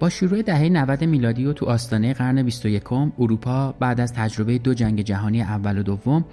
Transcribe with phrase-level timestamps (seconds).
[0.00, 4.74] با شروع دهه 90 میلادی و تو آستانه قرن 21 اروپا بعد از تجربه دو
[4.74, 6.24] جنگ جهانی اول و دوم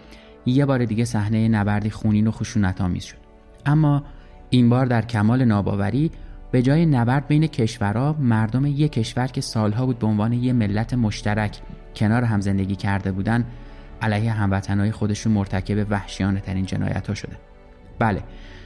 [0.46, 3.18] یه بار دیگه صحنه نبردی خونین و خشونت آمیز شد.
[3.66, 4.04] اما
[4.50, 6.12] این بار در کمال ناباوری
[6.52, 10.94] به جای نبرد بین کشورها مردم یک کشور که سالها بود به عنوان یه ملت
[10.94, 11.60] مشترک
[11.96, 13.46] کنار هم زندگی کرده بودن
[14.02, 17.38] علیه هموطنهای خودشون مرتکب وحشیانه ترین جنایت ها شده.
[18.00, 18.24] بله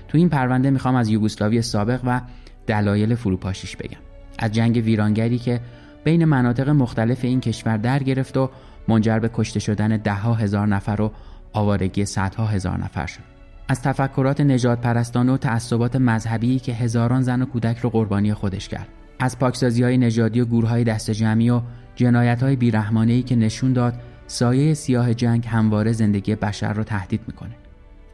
[0.07, 2.21] تو این پرونده می‌خوام از یوگسلاوی سابق و
[2.67, 4.08] دلایل فروپاشیش بگم.
[4.39, 5.61] از جنگ ویرانگری که
[6.03, 8.49] بین مناطق مختلف این کشور در گرفت و
[8.87, 11.11] منجر به کشته شدن دهها هزار نفر و
[11.53, 13.21] آوارگی صدها هزار نفر شد.
[13.67, 18.69] از تفکرات نجات پرستان و تعصبات مذهبی که هزاران زن و کودک رو قربانی خودش
[18.69, 18.87] کرد.
[19.19, 21.61] از پاکسازی های نژادی و گروه های دست جمعی و
[21.95, 23.93] جنایت های بیرحمانه که نشون داد
[24.27, 27.55] سایه سیاه جنگ همواره زندگی بشر رو تهدید می‌کنه.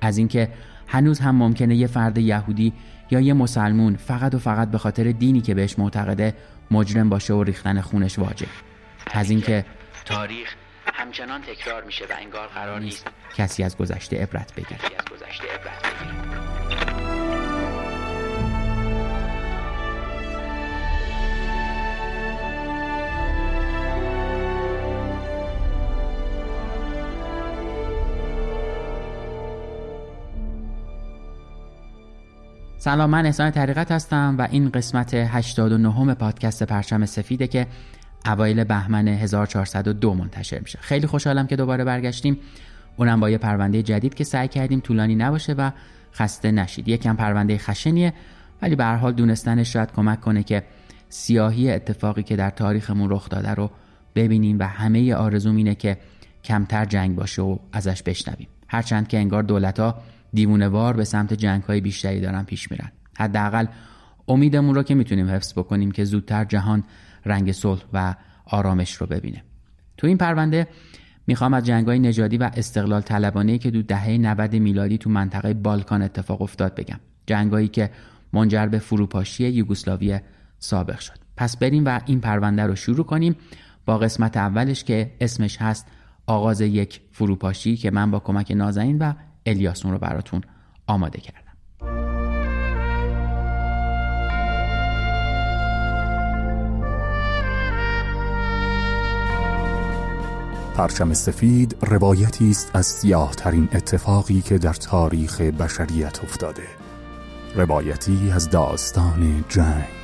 [0.02, 0.50] از اینکه
[0.88, 2.74] هنوز هم ممکنه یه فرد یهودی
[3.12, 6.34] یا یه مسلمون فقط و فقط به خاطر دینی که بهش معتقده
[6.72, 8.48] مجرم باشه و ریختن خونش واجب.
[9.12, 9.66] از اینکه
[10.06, 10.56] تاریخ
[10.94, 14.80] همچنان تکرار میشه و انگار قرار نیست کسی از گذشته عبرت بگیره.
[32.86, 37.68] سلام من احسان طریقت هستم و این قسمت 89 پادکست پرچم سفیده که
[38.26, 40.80] اوایل بهمن 1402 منتشر میشه.
[40.82, 42.40] خیلی خوشحالم که دوباره برگشتیم.
[42.98, 45.72] اونم با یه پرونده جدید که سعی کردیم طولانی نباشه و
[46.14, 46.88] خسته نشید.
[46.88, 48.14] یکم پرونده خشنیه
[48.62, 50.64] ولی به هر حال دونستنش شاید کمک کنه که
[51.10, 53.72] سیاهی اتفاقی که در تاریخمون رخ داده رو
[54.16, 55.98] ببینیم و همه آرزوم اینه که
[56.44, 58.48] کمتر جنگ باشه و ازش بشنویم.
[58.68, 59.96] هرچند که انگار دولت ها
[60.36, 62.92] دیوونوار به سمت جنگ های بیشتری دارن پیش میرن.
[63.18, 63.66] حداقل
[64.28, 66.84] امیدمون رو که می‌تونیم حفظ بکنیم که زودتر جهان
[67.26, 69.44] رنگ صلح و آرامش رو ببینه.
[69.98, 70.68] تو این پرونده
[71.28, 76.02] می‌خوام از های نژادی و استقلال طلبانه که دو دهه 90 میلادی تو منطقه بالکان
[76.02, 77.00] اتفاق افتاد بگم.
[77.28, 77.90] جنگایی که
[78.34, 80.20] منجر به فروپاشی یوگسلاوی
[80.60, 81.20] سابق شد.
[81.38, 83.36] پس بریم و این پرونده رو شروع کنیم.
[83.86, 85.88] با قسمت اولش که اسمش هست
[86.28, 89.14] آغاز یک فروپاشی که من با کمک نازنین و
[89.46, 90.42] الیاسون رو براتون
[90.88, 91.46] آماده کردم.
[100.76, 106.68] پرچم سفید روایتی است از سیاه ترین اتفاقی که در تاریخ بشریت افتاده.
[107.56, 109.95] روایتی از داستان جنگ.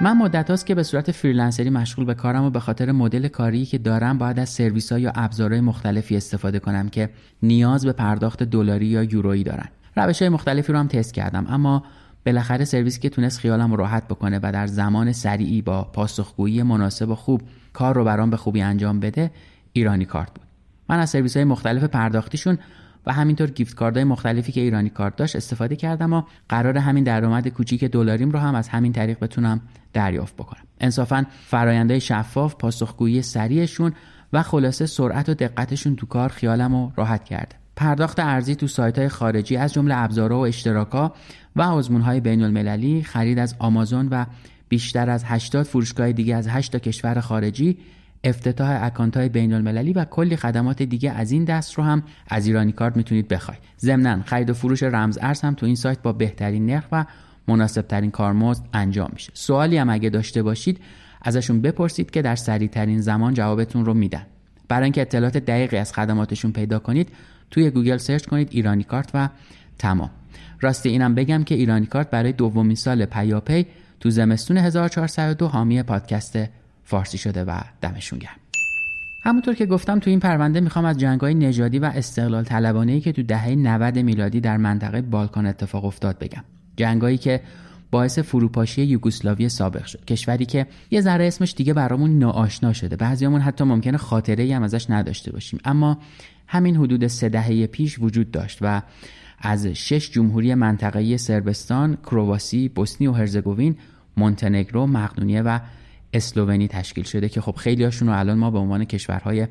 [0.00, 3.28] من مدت هاست که به صورت freelancer ی مشغول به کارم و به خاطر مدل
[3.28, 7.10] کاری که دارم باید از سرویس ها یا ابزارهای مختلفی استفاده کنم که
[7.42, 9.68] نیاز به پرداخت دلاری یا یورویی دارن.
[9.96, 11.84] روش های مختلفی رو هم تست کردم اما
[12.26, 17.14] بالاخره سرویسی که تونست خیالم راحت بکنه و در زمان سریعی با پاسخگویی مناسب و
[17.14, 17.42] خوب
[17.72, 19.30] کار رو برام به خوبی انجام بده
[19.72, 20.46] ایرانی کارت بود.
[20.88, 22.58] من از سرویس های مختلف پرداختیشون
[23.08, 27.04] و همینطور gift card های مختلفی که ایرانی کارت داشت استفاده کردم و قرار همین
[27.04, 29.60] درآمد کوچیک دلاریم رو هم از همین طریق بتونم
[29.92, 30.62] دریافت بکنم.
[30.80, 33.92] انصافا فرایندهای شفاف پاسخگویی سریعشون
[34.32, 37.56] و خلاصه سرعت و دقتشون تو کار خیالم رو راحت کرده.
[37.76, 41.12] پرداخت ارزی تو سایت های خارجی از جمله ابزارها و اشتراکا
[41.56, 44.24] و آزمون های بین المللی خرید از آمازون و
[44.68, 47.78] بیشتر از 80 فروشگاه دیگه از 8 کشور خارجی
[48.24, 52.46] افتتاح اکانت های بین المللی و کلی خدمات دیگه از این دست رو هم از
[52.46, 53.60] ایرانی کارت می‌تونید بخواید.
[53.80, 57.04] ضمنا خرید و فروش رمز ارز هم تو این سایت با بهترین نرخ و
[57.48, 59.32] مناسب ترین کارمزد انجام میشه.
[59.34, 60.80] سوالی هم اگه داشته باشید
[61.22, 64.26] ازشون بپرسید که در سریع ترین زمان جوابتون رو میدن.
[64.68, 67.08] برای اینکه اطلاعات دقیقی از خدماتشون پیدا کنید
[67.50, 69.28] توی گوگل search کنید ایرانی کارت و
[69.78, 70.10] تمام.
[70.60, 73.66] راستی اینم بگم که ایرانی کارت برای دومین سال پیاپی
[74.00, 76.38] تو زمستون 1402 حامی پادکست
[76.88, 78.36] فارسی شده و دمشون گرم.
[79.22, 83.22] همونطور که گفتم تو این پرونده می‌خوام از جنگهای نژادی و استقلال طلبانه که تو
[83.22, 86.44] دهه 90 میلادی در منطقه بالکان اتفاق افتاد بگم.
[86.76, 87.40] جنگایی که
[87.90, 90.04] باعث فروپاشی یوگسلاوی سابق شد.
[90.04, 92.96] کشوری که یه ذره اسمش دیگه برامون ناآشنا شده.
[92.96, 95.60] بعضیامون حتی ممکنه خاطره ای هم ازش نداشته باشیم.
[95.64, 95.98] اما
[96.46, 98.82] همین حدود سه دهه پیش وجود داشت و
[99.38, 103.76] از شش جمهوری منطقه‌ای سربستان، کرواسی، بوسنی و هرزگوین،
[104.16, 105.58] مونتنگرو، مقدونیه و
[106.12, 109.46] اسلوونی تشکیل شده که خب خیلی هاشون رو الان ما به عنوان کشورهای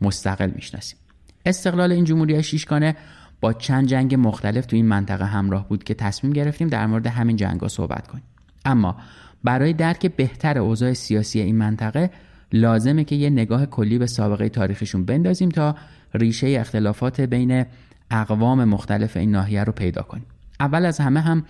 [0.00, 0.98] مستقل می‌شناسیم.
[1.46, 2.96] استقلال این جمهوری شیشگانه
[3.40, 7.36] با چند جنگ مختلف تو این منطقه همراه بود که تصمیم گرفتیم در مورد همین
[7.36, 8.24] جنگ صحبت کنیم.
[8.64, 8.96] اما
[9.44, 12.10] برای درک بهتر اوضاع سیاسی این منطقه
[12.52, 15.76] لازمه که یه نگاه کلی به سابقه تاریخشون بندازیم تا
[16.14, 17.64] ریشه اختلافات بین
[18.10, 20.26] اقوام مختلف این ناحیه رو پیدا کنیم.
[20.60, 21.44] اول از همه هم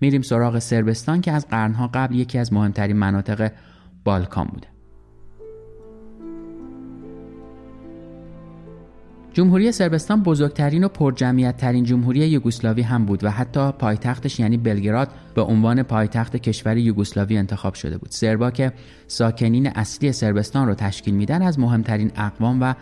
[0.00, 3.52] میریم سراغ سربستان که از قرنها قبل یکی از مهمترین مناطق
[4.04, 4.66] بالکان بوده
[9.32, 15.08] جمهوری سربستان بزرگترین و پرجمعیت ترین جمهوری یوگسلاوی هم بود و حتی پایتختش یعنی بلگراد
[15.34, 18.10] به عنوان پایتخت کشور یوگسلاوی انتخاب شده بود.
[18.10, 18.72] سربا که
[19.06, 22.74] ساکنین اصلی سربستان رو تشکیل میدن از مهمترین اقوام و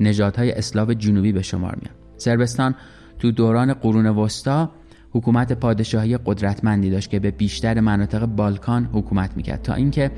[0.00, 1.94] نژادهای اسلاو جنوبی به شمار میان.
[2.16, 2.74] سربستان
[3.18, 4.70] تو دوران قرون وسطا
[5.10, 10.10] حکومت پادشاهی قدرتمندی داشت که به بیشتر مناطق بالکان حکومت می‌کرد تا اینکه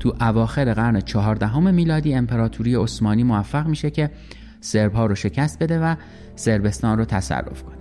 [0.00, 4.10] تو اواخر قرن چهاردهم میلادی امپراتوری عثمانی موفق میشه که
[4.60, 5.94] سرب ها رو شکست بده و
[6.34, 7.76] سربستان رو تصرف کنه.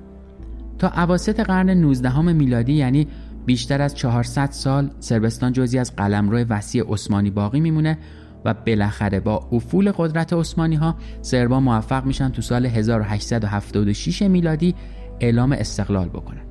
[0.79, 3.07] تا عواسط قرن 19 میلادی یعنی
[3.45, 7.97] بیشتر از 400 سال سربستان جزی از قلمرو وسیع عثمانی باقی میمونه
[8.45, 14.75] و بالاخره با افول قدرت عثمانی ها سربا موفق میشن تو سال 1876 میلادی
[15.19, 16.41] اعلام استقلال بکنن.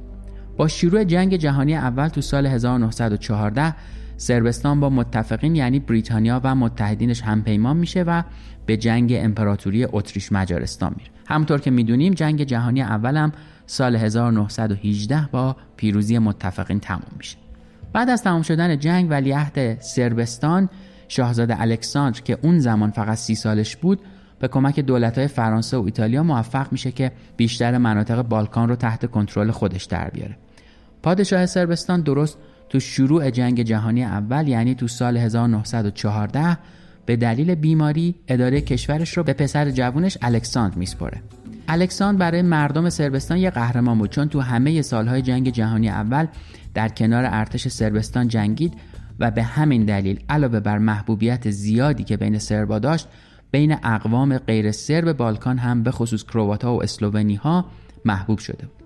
[0.56, 3.74] با شروع جنگ جهانی اول تو سال 1914
[4.18, 8.22] سربستان با متفقین یعنی بریتانیا و متحدینش همپیمان میشه و
[8.66, 13.32] به جنگ امپراتوری اتریش مجارستان میره همونطور که می‌دونیم جنگ جهانی اول هم
[13.66, 17.36] سال 1918 با پیروزی متفقین تموم میشه
[17.92, 20.68] بعد از تمام شدن جنگ ولیعهد سربستان
[21.08, 24.00] شاهزاده الکساندر که اون زمان فقط سی سالش بود
[24.38, 29.50] به کمک دولت‌های فرانسه و ایتالیا موفق میشه که بیشتر مناطق بالکان رو تحت کنترل
[29.50, 30.36] خودش در بیاره.
[31.02, 32.38] پادشاه سربستان درست
[32.68, 36.58] تو شروع جنگ جهانی اول یعنی تو سال 1914
[37.06, 41.22] به دلیل بیماری اداره کشورش رو به پسر جوونش الکساندر میسپره.
[41.68, 46.26] الکساندر برای مردم سربستان یه قهرمان بود چون تو همه سالهای جنگ جهانی اول
[46.74, 48.74] در کنار ارتش سربستان جنگید
[49.18, 53.08] و به همین دلیل علاوه بر محبوبیت زیادی که بین سربا داشت
[53.50, 57.66] بین اقوام غیر سرب بالکان هم به خصوص کرواتا و اسلوونی ها
[58.04, 58.77] محبوب شده بود.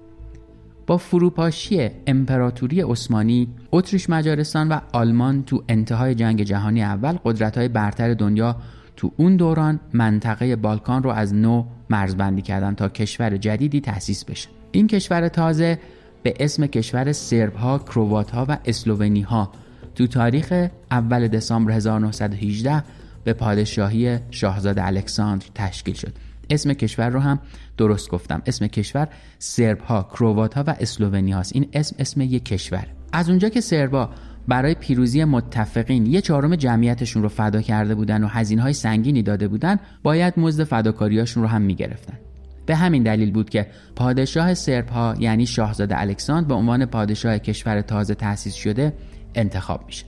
[0.87, 8.15] با فروپاشی امپراتوری عثمانی اتریش مجارستان و آلمان تو انتهای جنگ جهانی اول قدرت‌های برتر
[8.15, 8.57] دنیا
[8.97, 14.49] تو اون دوران منطقه بالکان رو از نو مرزبندی کردن تا کشور جدیدی تأسیس بشه.
[14.73, 15.79] این کشور تازه
[16.23, 17.81] به اسم کشور سرب ها،
[18.49, 19.53] و اسلوونی ها
[19.95, 22.85] تو تاریخ اول دسامبر 1918
[23.25, 26.13] به پادشاهی شاهزاده الکساندر تشکیل شد.
[26.51, 27.39] اسم کشور رو هم
[27.77, 28.43] درست گفتم.
[28.47, 29.09] اسم کشور
[29.39, 32.87] سرب ها کروات ها و اسلوونی هاست این اسم اسم یک کشور.
[33.13, 34.11] از اونجا که سربا
[34.49, 39.49] برای پیروزی متفقین یه چهارم جمعیتشون رو فدا کرده بودن و هزینه های سنگینی داده
[39.49, 42.19] بودن باید مزد فداکاریاشون رو هم می‌گرفتن.
[42.67, 43.67] به همین دلیل بود که
[43.97, 48.93] پادشاه سرب ها یعنی شاهزاده الکساندر به عنوان پادشاه کشور تازه تأسیس شده
[49.35, 50.05] انتخاب میشه.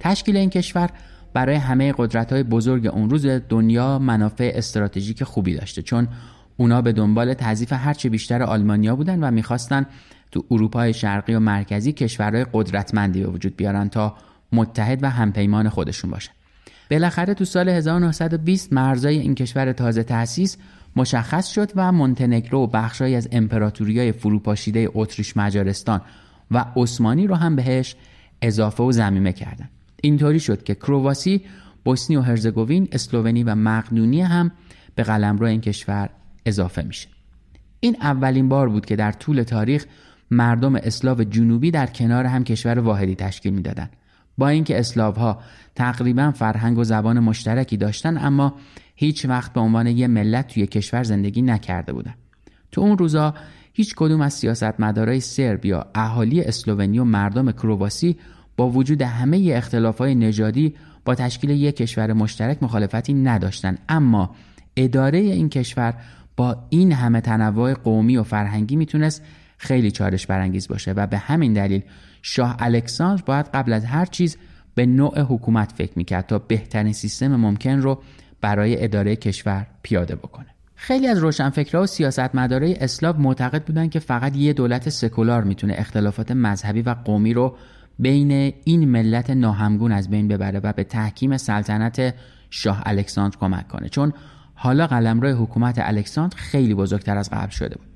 [0.00, 0.90] تشکیل این کشور
[1.34, 5.82] برای همه قدرت های بزرگ اون روز دنیا منافع استراتژیک خوبی داشته.
[5.82, 6.08] چون
[6.56, 9.86] اونا به دنبال تضیف هرچه بیشتر آلمانیا بودن و می‌خواستن
[10.32, 14.16] تو اروپای شرقی و مرکزی کشورهای قدرتمندی به وجود بیارن تا
[14.52, 16.32] متحد و همپیمان خودشون باشن
[16.90, 20.56] بالاخره تو سال 1920 مرزای این کشور تازه تأسیس
[20.96, 26.00] مشخص شد و مونتنگرو و بخشهایی از امپراتوریای فروپاشیده اتریش مجارستان
[26.50, 27.96] و عثمانی رو هم بهش
[28.42, 29.70] اضافه و زمینه کردند.
[30.02, 31.42] اینطوری شد که کرواسی،
[31.84, 34.52] بوسنی و هرزگوین، اسلوونی و مقدونی هم
[34.94, 36.10] به قلمرو این کشور
[36.46, 37.08] اضافه میشه.
[37.80, 39.86] این اولین بار بود که در طول تاریخ
[40.30, 43.90] مردم اسلاو جنوبی در کنار هم کشور واحدی تشکیل می‌دادند.
[44.38, 45.40] با اینکه ها
[45.74, 48.54] تقریبا فرهنگ و زبان مشترکی داشتن اما
[48.94, 52.14] هیچ وقت به عنوان یه ملت توی کشور زندگی نکرده بودن.
[52.72, 53.34] تو اون روزا
[53.72, 58.16] هیچ کدوم از سیاستمدارای سرب یا اهالی اسلوونی و مردم کرواسی
[58.56, 60.74] با وجود همه اختلافات نژادی
[61.04, 64.34] با تشکیل یک کشور مشترک مخالفتی نداشتند اما
[64.76, 65.94] اداره این کشور
[66.36, 69.22] با این همه تنوع قومی و فرهنگی می‌تونست
[69.58, 71.82] خیلی چالش برانگیز باشه و به همین دلیل
[72.22, 74.36] شاه الکساندر باید قبل از هر چیز
[74.74, 78.02] به نوع حکومت فکر می‌کرد تا بهترین سیستم ممکن رو
[78.40, 80.46] برای اداره کشور پیاده بکنه.
[80.74, 86.30] خیلی از روشنفکرها و سیاستمدارای اسلاو معتقد بودند که فقط یه دولت سکولار می‌تونه اختلافات
[86.32, 87.56] مذهبی و قومی رو
[87.98, 92.14] بین این ملت ناهمگون از بین ببره و به تحکیم سلطنت
[92.50, 93.88] شاه الکساندر کمک کنه.
[93.88, 94.12] چون
[94.58, 97.86] حالا قلمرو حکومت الکساندر خیلی بزرگتر از قبل شده بود.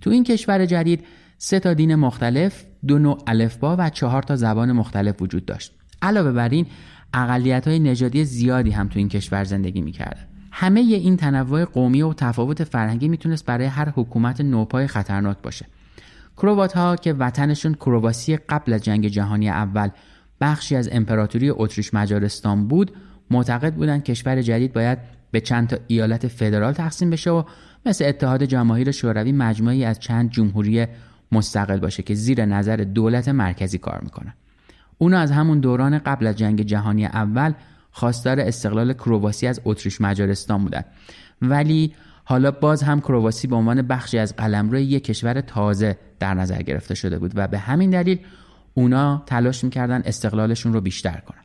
[0.00, 1.04] تو این کشور جدید
[1.38, 5.72] سه تا دین مختلف دو نوع الفبا و چهار تا زبان مختلف وجود داشت.
[6.02, 6.66] علاوه بر این
[7.14, 10.24] اقلیت های نژادی زیادی هم تو این کشور زندگی می‌کردن.
[10.52, 15.66] همه این تنوع قومی و تفاوت فرهنگی می‌تونست برای هر حکومت نوپای خطرناک باشه.
[16.36, 19.88] کروات ها که وطنشون کرواسی قبل از جنگ جهانی اول
[20.40, 22.92] بخشی از امپراتوری اتریش مجارستان بود
[23.30, 24.98] معتقد بودند کشور جدید باید
[25.34, 27.42] به چند تا ایالت فدرال تقسیم بشه و
[27.86, 30.86] مثل اتحاد جماهیر شوروی مجموعی از چند جمهوری
[31.32, 34.34] مستقل باشه که زیر نظر دولت مرکزی کار می‌کنه.
[34.98, 37.52] اونا از همون دوران قبل از جنگ جهانی اول
[37.90, 40.84] خواستار استقلال کرواسی از اتریش مجارستان بودن.
[41.42, 46.62] ولی حالا باز هم کرواسی به عنوان بخشی از قلمرو یک کشور تازه در نظر
[46.62, 48.18] گرفته شده بود و به همین دلیل
[48.74, 51.40] اونا تلاش می‌کردن استقلالشون رو بیشتر کنن.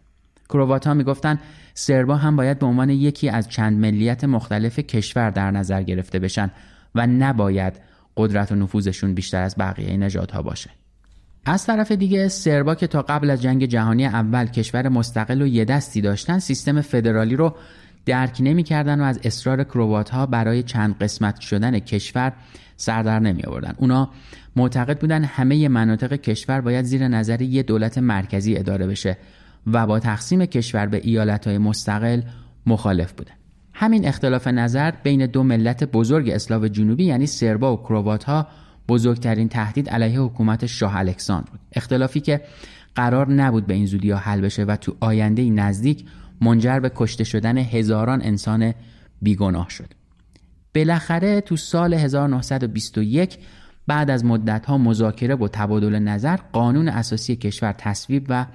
[0.50, 1.40] کروات ها می‌گفتن
[1.80, 6.52] سربا هم باید به عنوان یکی از چند ملیت مختلف کشور در نظر گرفته بشن
[6.96, 7.74] و نباید
[8.18, 10.70] قدرت و نفوذشون بیشتر از بقیه نژادها باشه
[11.46, 15.66] از طرف دیگه سربا که تا قبل از جنگ جهانی اول کشور مستقل و یه
[15.66, 17.56] دستی داشتن سیستم فدرالی رو
[18.06, 22.34] درک نمی‌کردن و از اصرار کروات ها برای چند قسمت شدن کشور
[22.78, 23.74] سردر نمی آوردن.
[23.78, 24.10] اونا
[24.56, 29.18] معتقد بودن همه مناطق کشور باید زیر نظر یه دولت مرکزی اداره بشه
[29.68, 32.22] و با تقسیم کشور به ایالت های مستقل
[32.66, 33.32] مخالف بودن.
[33.74, 38.48] همین اختلاف نظر بین دو ملت بزرگ اسلاو جنوبی یعنی سربا و کروات ها
[38.88, 41.60] بزرگترین تهدید علیه حکومت شاه الکساندر بود.
[41.72, 42.42] اختلافی که
[42.96, 46.06] قرار نبود به این زودی حل بشه و تو آینده نزدیک
[46.42, 48.74] منجر به کشته شدن هزاران انسان
[49.22, 49.94] بیگناه شد.
[50.76, 53.38] بالاخره تو سال 1921
[53.88, 54.24] بعد از
[54.68, 58.46] ها مذاکره و تبادل نظر قانون اساسی کشور تصویب و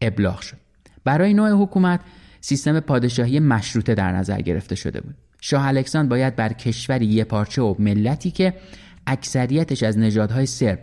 [0.00, 0.56] ابلاغ شد.
[1.04, 2.00] برای نوع حکومت
[2.40, 5.14] سیستم پادشاهی مشروطه در نظر گرفته شده بود.
[5.40, 8.54] شاه الکساندر باید بر کشوری یه پارچه و ملتی که
[9.06, 10.78] اکثریتش از نژادهای سرب،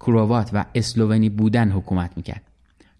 [0.00, 2.42] کروات و اسلوونی بودن حکومت می‌کرد.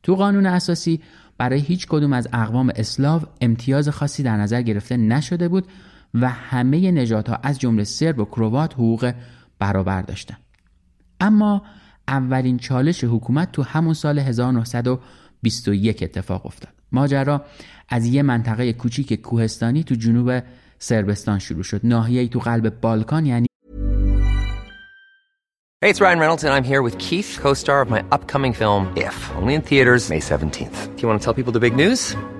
[0.03, 1.01] تو قانون اساسی
[1.39, 5.67] برای هیچ کدوم از اقوام اسلاو امتیاز خاصی در نظر گرفته نشده بود
[6.15, 9.13] و همه نژادها از جمله سرب و کروات حقوق
[9.59, 10.41] برابر داشتند.
[11.21, 11.63] اما
[12.09, 14.19] اولین چالش حکومت تو همون سال
[15.45, 16.73] 1921 اتفاق افتاد.
[16.93, 17.45] ماجرا
[17.89, 20.43] از یه منطقه کوچیک کوهستانی تو جنوب
[20.79, 21.81] سربستان شروع شد.
[21.85, 23.47] ناحیه‌ای تو قلب بالکان یعنی
[25.83, 29.17] Hey, it's Ryan Reynolds and I'm here with Keith, co-star of my upcoming film If,
[29.41, 30.79] only in theaters May 17th.
[30.95, 32.40] Do you want to tell people the big news?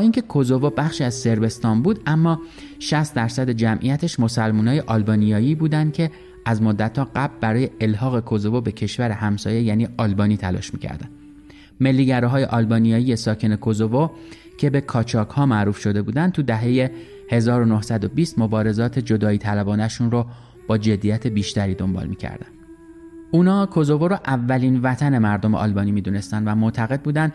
[0.00, 2.40] اینکه کوزوو بخشی از سربستان بود اما
[2.78, 6.10] 60 درصد جمعیتش مسلمانای آلبانیایی بودند که
[6.44, 11.10] از مدتها قبل برای الحاق کوزوو به کشور همسایه یعنی آلبانی تلاش می‌کردند.
[11.80, 14.10] ملیگراهای آلبانیایی ساکن کوزوو
[14.58, 16.90] که به کاچاک ها معروف شده بودند تو دهه
[17.30, 20.26] 1920 مبارزات جدایی طلبانشون رو
[20.66, 22.46] با جدیت بیشتری دنبال می‌کردن.
[23.30, 27.32] اونا کوزوو رو اولین وطن مردم آلبانی می‌دونستند و معتقد بودند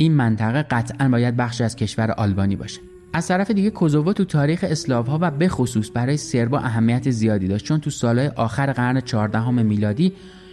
[0.00, 2.80] این منطقه قطعا باید بخشی از کشور آلبانی باشه.
[3.12, 7.48] از طرف دیگه کوزوو تو تاریخ اسلاف ها و به خصوص برای سربا اهمیت زیادی
[7.48, 10.12] داشت چون تو سالهای آخر قرن 14 میلادی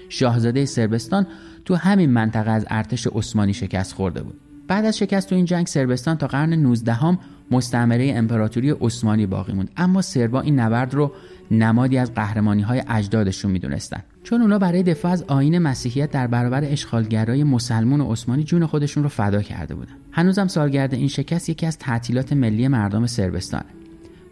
[0.09, 1.27] شاهزاده سربستان
[1.65, 4.39] تو همین منطقه از ارتش عثمانی شکست خورده بود.
[4.67, 7.19] بعد از شکست تو این جنگ سربستان تا قرن 19 هم
[7.51, 9.69] مستعمره امپراتوری عثمانی باقی موند.
[9.77, 11.11] اما سربا این نبرد رو
[11.51, 14.03] نمادی از قهرمانی های اجدادشون می‌دونستن.
[14.23, 19.03] چون اونا برای دفاع از آین مسیحیت در برابر اشغالگرای مسلمون و عثمانی جون خودشون
[19.03, 19.93] رو فدا کرده بودن.
[20.11, 23.65] هنوزم سالگرد این شکست یکی از تعطیلات ملی مردم سربستانه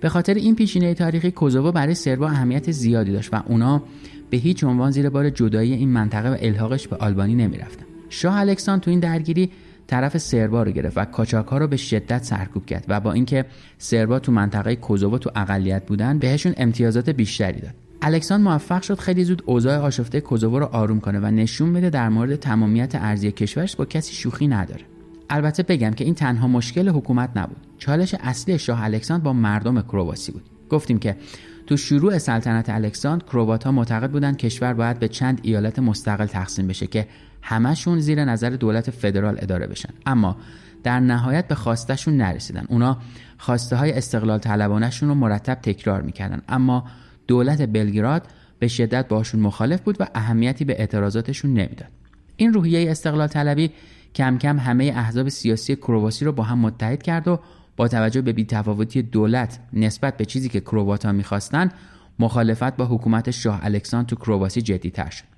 [0.01, 3.83] به خاطر این پیشینه تاریخی کوزوو برای سربا اهمیت زیادی داشت و اونا
[4.29, 7.85] به هیچ عنوان زیر بار جدایی این منطقه و الحاقش به آلبانی نمی‌رفتن.
[8.09, 9.51] شاه الکسان تو این درگیری
[9.87, 13.45] طرف سربا رو گرفت و کاچاک رو به شدت سرکوب کرد و با اینکه
[13.77, 17.73] سربا تو منطقه کوزوو تو اقلیت بودن بهشون امتیازات بیشتری داد.
[18.01, 22.09] الکساندر موفق شد خیلی زود اوضاع آشفته کوزوو رو آروم کنه و نشون بده در
[22.09, 24.81] مورد تمامیت ارزی کشورش با کسی شوخی نداره.
[25.29, 27.57] البته بگم که این تنها مشکل حکومت نبود.
[27.77, 30.43] چالش اصلی شاه الکساندر با مردم کرواسی بود.
[30.69, 31.15] گفتیم که
[31.67, 36.67] تو شروع سلطنت الکساندر کروات ها معتقد بودند کشور باید به چند ایالت مستقل تقسیم
[36.67, 37.07] بشه که
[37.43, 39.89] همشون زیر نظر دولت فدرال اداره بشن.
[40.05, 40.37] اما
[40.83, 42.65] در نهایت به خواستشون نرسیدن.
[42.69, 42.97] اونا
[43.37, 46.41] خواسته های استقلال طلبانشون رو مرتب تکرار می‌کردن.
[46.49, 46.85] اما
[47.27, 48.27] دولت بلگراد
[48.59, 51.89] به شدت باشون مخالف بود و اهمیتی به اعتراضاتشون نمی‌داد.
[52.37, 53.71] این روحیه استقلال طلبی
[54.15, 57.39] کم کم همه احزاب سیاسی کرواسی رو با هم متحد کرد و
[57.77, 61.69] با توجه به بیتفاوتی دولت نسبت به چیزی که کرواتا می‌خواستن
[62.19, 65.32] مخالفت با حکومت شاه الکساندر تو کرواسی جدیتر شد.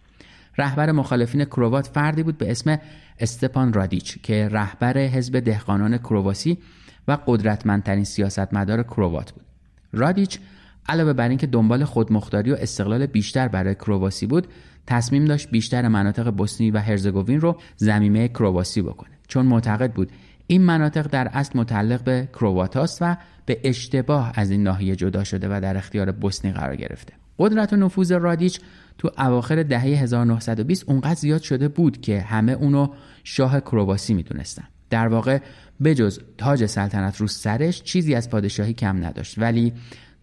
[0.58, 2.80] رهبر مخالفین کروات فردی بود به اسم
[3.20, 6.58] استپان رادیچ که رهبر حزب دهقانان کرواسی
[7.08, 9.44] و قدرتمندترین سیاستمدار کروات بود.
[9.94, 10.40] رادیچ
[10.90, 14.48] علاوه بر اینکه دنبال خودمختاری و استقلال بیشتر برای کرواسی بود
[14.88, 19.10] تصمیم داشت بیشتر مناطق بوسنی و هرزگوین رو زمینه کرواسی بکنه.
[19.28, 20.12] چون معتقد بود
[20.48, 25.48] این مناطق در اصل متعلق به کرواتاست و به اشتباه از این ناحیه جدا شده
[25.52, 27.14] و در اختیار بوسنی قرار گرفته.
[27.40, 28.60] قدرت و نفوذ رادیچ
[28.98, 32.88] تو اواخر دهه 1920 اونقدر زیاد شده بود که همه اونو
[33.24, 34.64] شاه کرواسی می‌دونستن.
[34.90, 35.40] در واقع
[35.84, 39.40] بجز تاج سلطنت رو سرش چیزی از پادشاهی کم نداشت.
[39.40, 39.74] ولی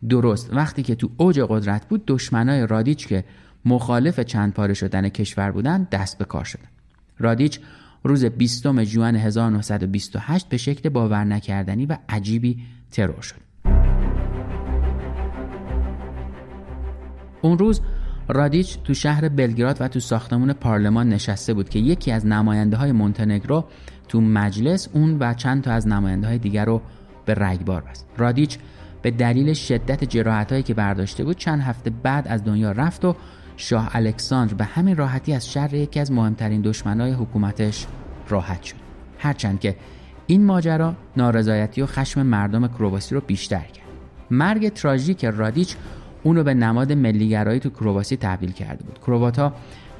[0.09, 3.25] درست وقتی که تو اوج قدرت بود دشمنای رادیچ که
[3.65, 6.69] مخالف چند پاره شدن کشور بودن دست به کار شدن.
[7.19, 7.61] رادیچ
[8.05, 12.59] روز 20 جوان 1928 به شکل باور نکردنی و عجیبی
[12.91, 13.37] ترور شد.
[17.43, 17.81] اون روز
[18.33, 22.93] رادیچ تو شهر بلگراد و تو ساختمون پارلمان نشسته بود که یکی از نماینده های
[22.93, 23.65] مونتنگرو
[24.09, 26.83] تو مجلس اون و چند تا از نماینده های دیگر رو
[27.25, 28.07] به رگبار بست.
[28.17, 28.59] رادیچ
[29.03, 33.17] به دلیل شدت جراحت که برداشته بود چند هفته بعد از دنیا رفت و
[33.57, 37.87] شاه الکساندر به همین راحتی از شر یکی از مهمترین دشمنای حکومتش
[38.29, 38.77] راحت شد.
[39.19, 39.77] هرچند که
[40.27, 43.87] این ماجرا نارضایتی و خشم مردم کرواسی رو بیشتر کرد.
[44.31, 45.77] مرگ تراژیک رادیچ
[46.23, 48.99] اون رو به نماد ملیگرایی تو کرواسی تبدیل کرده بود.
[48.99, 49.55] کرواتا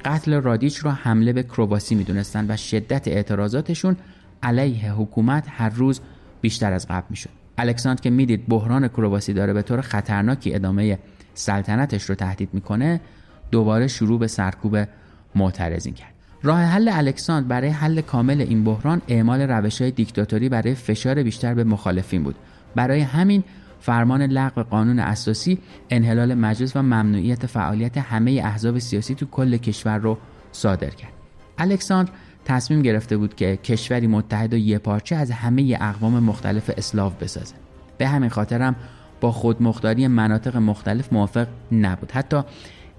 [0.05, 3.95] قتل رادیچ رو حمله به کرواسی می‌دونستند و شدت اعتراضاتشون
[4.43, 6.01] علیه حکومت هر روز
[6.41, 7.29] بیشتر از قبل می‌شد.
[7.57, 10.99] الکساندر که می‌دید بحران کرواسی داره به طور خطرناکی ادامه
[11.33, 13.01] سلطنتش رو تهدید می‌کنه
[13.51, 14.77] دوباره شروع به سرکوب
[15.35, 16.13] معترضین کرد.
[16.43, 21.53] راه حل الکساندر برای حل کامل این بحران اعمال روش های دیکتاتوری برای فشار بیشتر
[21.53, 22.35] به مخالفین بود.
[22.75, 23.43] برای همین
[23.83, 25.57] فرمان لغو قانون اساسی
[25.89, 30.17] انحلال مجلس و ممنوعیت فعالیت همه احزاب سیاسی تو کل کشور رو
[30.51, 31.11] صادر کرد.
[31.57, 32.11] الکساندر
[32.45, 37.55] تصمیم گرفته بود که کشوری متحد و یه پارچه از همه اقوام مختلف اسلاو بسازه.
[37.97, 38.75] به همین خاطرم
[39.21, 42.11] با خودمختاری مناطق مختلف موافق نبود.
[42.11, 42.41] حتی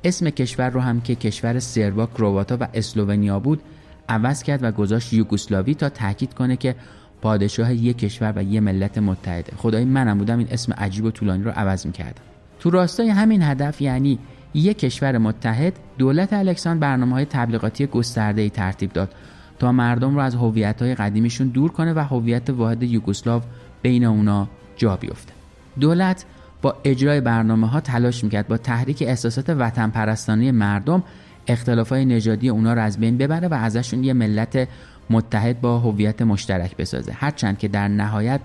[0.04, 3.62] اسم کشور رو هم که کشور سربا، کرواتا و اسلوونیا بود
[4.08, 6.76] عوض کرد و گذاشت یوگسلاوی تا تاکید کنه که
[7.24, 9.52] پادشاه یک کشور و یه ملت متحده.
[9.56, 12.22] خدای منم بودم این اسم عجیب و طولانی رو عوض می‌کردم.
[12.60, 14.18] تو راستای همین هدف یعنی
[14.54, 19.14] یک کشور متحد دولت الکساندر برنامه های تبلیغاتی گسترده ای ترتیب داد
[19.58, 23.42] تا مردم رو از هویت های قدیمیشون دور کنه و هویت واحد یوگسلاو
[23.82, 25.32] بین اونا جا بیفته.
[25.80, 26.24] دولت
[26.62, 31.02] با اجرای برنامه ها تلاش می‌کرد با تحریک احساسات وطن پرستانی مردم
[31.46, 34.68] اختلاف های نژادی اونا رو از بین ببره و ازشون یه ملت
[35.10, 38.40] متحد با هویت مشترک بسازه هرچند که در نهایت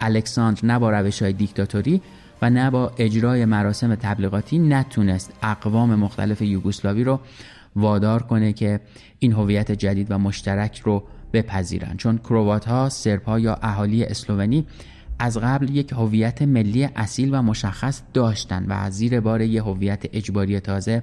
[0.00, 2.02] الکساندر نه با روش های دیکتاتوری
[2.42, 7.20] و نه با اجرای مراسم تبلیغاتی نتونست اقوام مختلف یوگسلاوی رو
[7.76, 8.80] وادار کنه که
[9.18, 14.66] این هویت جدید و مشترک رو بپذیرن چون کروات ها، سرب ها یا اهالی اسلوونی
[15.18, 20.04] از قبل یک هویت ملی اصیل و مشخص داشتند و از زیر بار یک هویت
[20.12, 21.02] اجباری تازه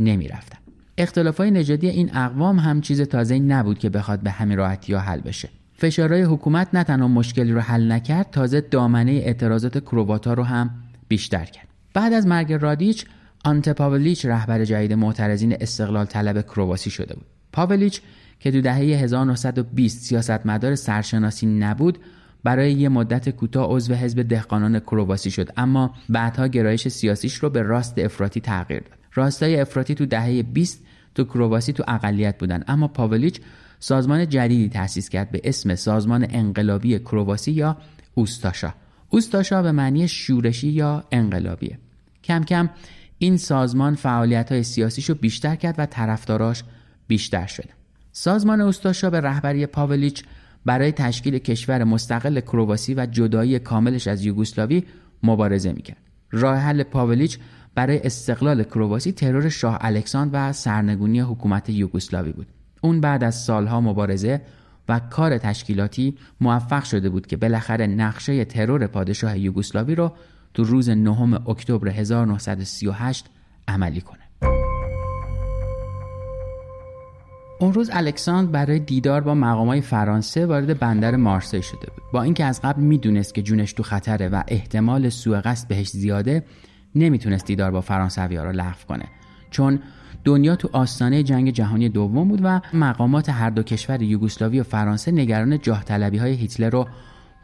[0.00, 0.67] نمی رفتن.
[0.98, 5.00] اختلاف های نژادی این اقوام هم چیز تازه نبود که بخواد به همین راحتی ها
[5.00, 5.48] حل بشه.
[5.74, 10.70] فشارهای حکومت نه تنها مشکلی رو حل نکرد تازه دامنه اعتراضات کرواتا رو هم
[11.08, 11.68] بیشتر کرد.
[11.94, 13.06] بعد از مرگ رادیچ
[13.44, 17.26] آنت پاولیچ رهبر جدید معترضین استقلال طلب کرواسی شده بود.
[17.52, 18.00] پاولیچ
[18.40, 21.98] که دو دهه 1920 سیاستمدار سرشناسی نبود
[22.44, 27.62] برای یه مدت کوتاه عضو حزب دهقانان کرواسی شد اما بعدها گرایش سیاسیش رو به
[27.62, 30.84] راست افراطی تغییر داد راستای افراطی تو دهه 20
[31.18, 32.64] تو کرواسی تو اقلیت بودن.
[32.68, 33.40] اما پاولیچ
[33.78, 37.76] سازمان جدیدی تأسیس کرد به اسم سازمان انقلابی کرواسی یا
[38.14, 38.74] اوستاشا.
[39.08, 41.78] اوستاشا به معنی شورشی یا انقلابیه.
[42.24, 42.70] کم کم
[43.18, 46.64] این سازمان فعالیت های سیاسیشو بیشتر کرد و طرفداراش
[47.08, 47.68] بیشتر شد.
[48.12, 50.24] سازمان اوستاشا به رهبری پاولیچ
[50.64, 54.82] برای تشکیل کشور مستقل کرواسی و جدایی کاملش از یوگسلاوی
[55.22, 55.98] مبارزه می‌کرد.
[56.30, 57.38] راه حل پاولیچ
[57.78, 62.46] برای استقلال کرواسی ترور شاه الکساندر و سرنگونی حکومت یوگسلاوی بود.
[62.80, 64.40] اون بعد از سالها مبارزه
[64.88, 70.12] و کار تشکیلاتی موفق شده بود که بالاخره نقشه ترور پادشاه یوگسلاوی رو
[70.54, 73.26] تو روز نهم اکتبر 1938
[73.68, 74.18] عملی کنه.
[77.60, 82.44] اون روز الکساندر برای دیدار با مقامای فرانسه وارد بندر مارسی شده بود با اینکه
[82.44, 86.44] از قبل می‌دونست که جونش تو خطره و احتمال سوء قصد بهش زیاده
[86.98, 89.04] نمی‌تونست دیدار با فرانسوی ها را لغو کنه
[89.50, 89.78] چون
[90.24, 95.12] دنیا تو آستانه جنگ جهانی دوم بود و مقامات هر دو کشور یوگسلاوی و فرانسه
[95.12, 96.88] نگران جاه های هیتلر و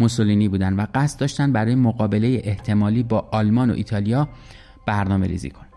[0.00, 4.28] موسولینی بودند و قصد داشتن برای مقابله احتمالی با آلمان و ایتالیا
[4.86, 5.68] برنامه ریزی کنند.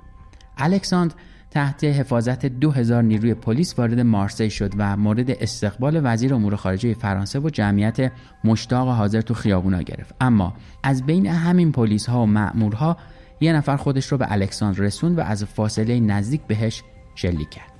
[0.57, 1.15] الکساندر
[1.51, 7.39] تحت حفاظت 2000 نیروی پلیس وارد مارسی شد و مورد استقبال وزیر امور خارجه فرانسه
[7.39, 8.11] و جمعیت
[8.43, 12.97] مشتاق حاضر تو خیابونا گرفت اما از بین همین پلیس ها و مأمورها
[13.39, 16.83] یه نفر خودش رو به الکساندر رسوند و از فاصله نزدیک بهش
[17.15, 17.71] شلیک کرد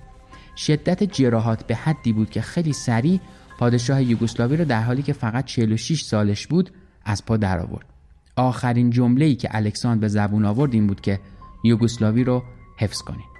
[0.57, 3.19] شدت جراحات به حدی بود که خیلی سریع
[3.59, 6.71] پادشاه یوگسلاوی رو در حالی که فقط 46 سالش بود
[7.05, 7.85] از پا درآورد.
[8.35, 11.19] آخرین جمله‌ای که الکساندر به زبون آورد این بود که
[11.63, 12.43] یوگسلاوی رو
[12.77, 13.37] حفظ کنید.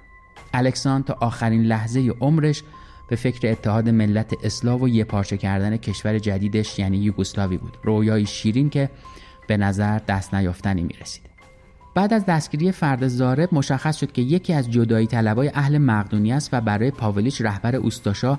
[0.54, 2.62] الکساندر تا آخرین لحظه عمرش
[3.08, 7.78] به فکر اتحاد ملت اسلاو و یه پارچه کردن کشور جدیدش یعنی یوگسلاوی بود.
[7.82, 8.90] رویای شیرین که
[9.48, 11.27] به نظر دست نیافتنی می رسید.
[11.98, 16.50] بعد از دستگیری فرد زارب مشخص شد که یکی از جدایی طلبای اهل مقدونی است
[16.52, 18.38] و برای پاولیچ رهبر اوستاشا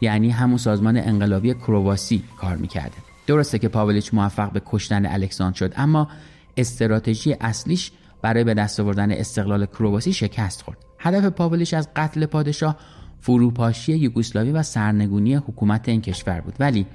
[0.00, 2.96] یعنی همون سازمان انقلابی کرواسی کار می‌کرده.
[3.26, 6.08] درسته که پاولیچ موفق به کشتن الکساندر شد اما
[6.56, 10.78] استراتژی اصلیش برای به دست آوردن استقلال کرواسی شکست خورد.
[10.98, 12.76] هدف پاولیچ از قتل پادشاه
[13.20, 16.54] فروپاشی یوگسلاوی و سرنگونی حکومت این کشور بود.
[16.60, 16.86] ولی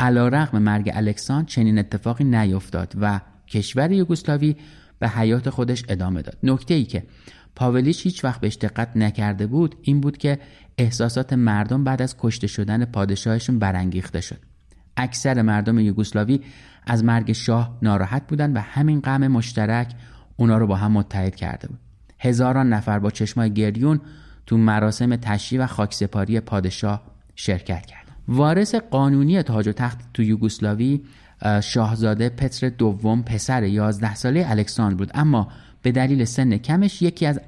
[0.00, 4.56] رغم مرگ الکساندر چنین اتفاقی نیفتاد و کشور یوگسلاوی
[4.98, 6.38] به حیات خودش ادامه داد.
[6.42, 7.02] نکته ای که
[7.56, 10.38] پاولیچ هیچ وقت بهش دقت نکرده بود این بود که
[10.78, 14.38] احساسات مردم بعد از کشته شدن پادشاهشون برانگیخته شد.
[14.96, 16.40] اکثر مردم یوگسلاوی
[16.86, 19.94] از مرگ شاه ناراحت بودند و همین غم مشترک
[20.36, 21.78] اونا رو با هم متحد کرده بود.
[22.18, 24.00] هزاران نفر با چشمای گریون
[24.46, 27.02] تو مراسم تشییع و خاکسپاری پادشاه
[27.34, 31.00] شرکت کرد وارث قانونی تاج و تخت تو یوگسلاوی
[31.62, 35.10] شاهزاده پتر دوم پسر 11 ساله الکساندر بود.
[35.14, 35.48] اما
[35.82, 37.40] به دلیل سن کمش یکی از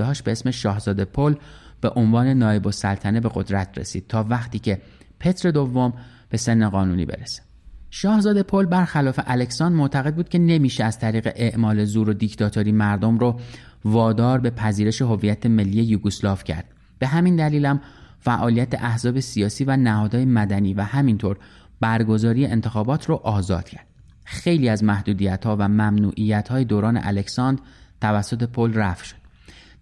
[0.00, 1.34] هاش به اسم شاهزاده پل
[1.80, 4.80] به عنوان نایب السلطنه به قدرت رسید تا وقتی که
[5.20, 5.92] پتر دوم
[6.28, 7.42] به سن قانونی برسه.
[7.90, 13.18] شاهزاده پل برخلاف الکسان معتقد بود که نمیشه از طریق اعمال زور و دیکتاتوری مردم
[13.18, 13.40] رو
[13.84, 16.64] وادار به پذیرش هویت ملی یوگسلاو کرد.
[16.98, 17.80] به همین دلیلم
[18.20, 21.38] فعالیت احزاب سیاسی و نهادهای مدنی و همینطور
[21.80, 23.86] برگزاری انتخابات رو آزاد کرد.
[24.24, 27.62] خیلی از محدودیت ها و ممنوعیت های دوران الکساندر
[28.00, 29.16] توسط پل رفع شد.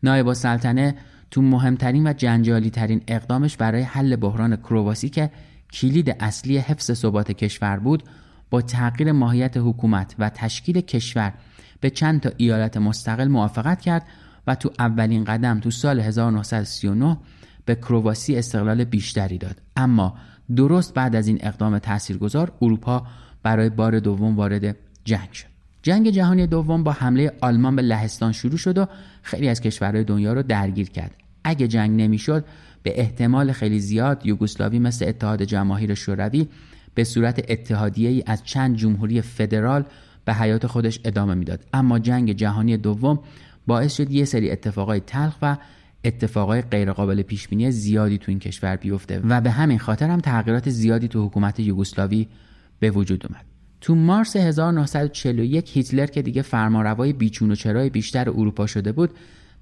[0.03, 0.95] نایب السلطنه
[1.31, 5.31] تو مهمترین و جنجالی ترین اقدامش برای حل بحران کرواسی که
[5.73, 8.03] کلید اصلی حفظ ثبات کشور بود
[8.51, 11.35] با تغییر ماهیت حکومت و تشکیل کشور
[11.81, 14.07] به چند تا ایالت مستقل موافقت کرد
[14.47, 17.17] و تو اولین قدم تو سال 1939
[17.65, 19.61] به کرواسی استقلال بیشتری داد.
[19.77, 20.15] اما
[20.57, 23.07] درست بعد از این اقدام تاثیرگذار اروپا
[23.43, 25.47] برای بار دوم وارد جنگ شد.
[25.83, 28.87] جنگ جهانی دوم با حمله آلمان به لهستان شروع شد و
[29.23, 31.15] خیلی از کشورهای دنیا رو درگیر کرد.
[31.45, 32.45] اگه جنگ نمی‌شد
[32.83, 36.49] به احتمال خیلی زیاد یوگسلاوی مثل اتحاد جماهیر شوروی
[36.95, 39.85] به صورت اتحادیه ای از چند جمهوری فدرال
[40.25, 41.65] به حیات خودش ادامه می‌داد.
[41.73, 43.19] اما جنگ جهانی دوم
[43.67, 45.57] باعث شد یه سری اتفاقای تلخ و
[46.09, 50.71] اتفاقای غیرقابل پیش بینی زیادی تو این کشور بیفته و به همین خاطر هم تغییرات
[50.71, 52.29] زیادی تو حکومت یوگسلاوی
[52.81, 53.45] به وجود اومد.
[53.81, 59.11] تو مارس 1941 هیتلر که دیگه فرمانروای بیچون و چرای بیشتر اروپا شده بود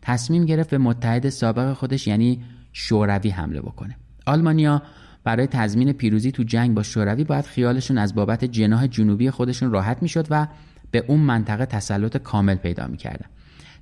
[0.02, 3.96] تصمیم گرفت به متحد سابق خودش یعنی شوروی حمله بکنه.
[4.26, 4.82] آلمانیا
[5.24, 10.02] برای تضمین پیروزی تو جنگ با شوروی باید خیالشون از بابت جناح جنوبی خودشون راحت
[10.02, 10.46] می‌شد و
[10.90, 13.26] به اون منطقه تسلط کامل پیدا می‌کردن.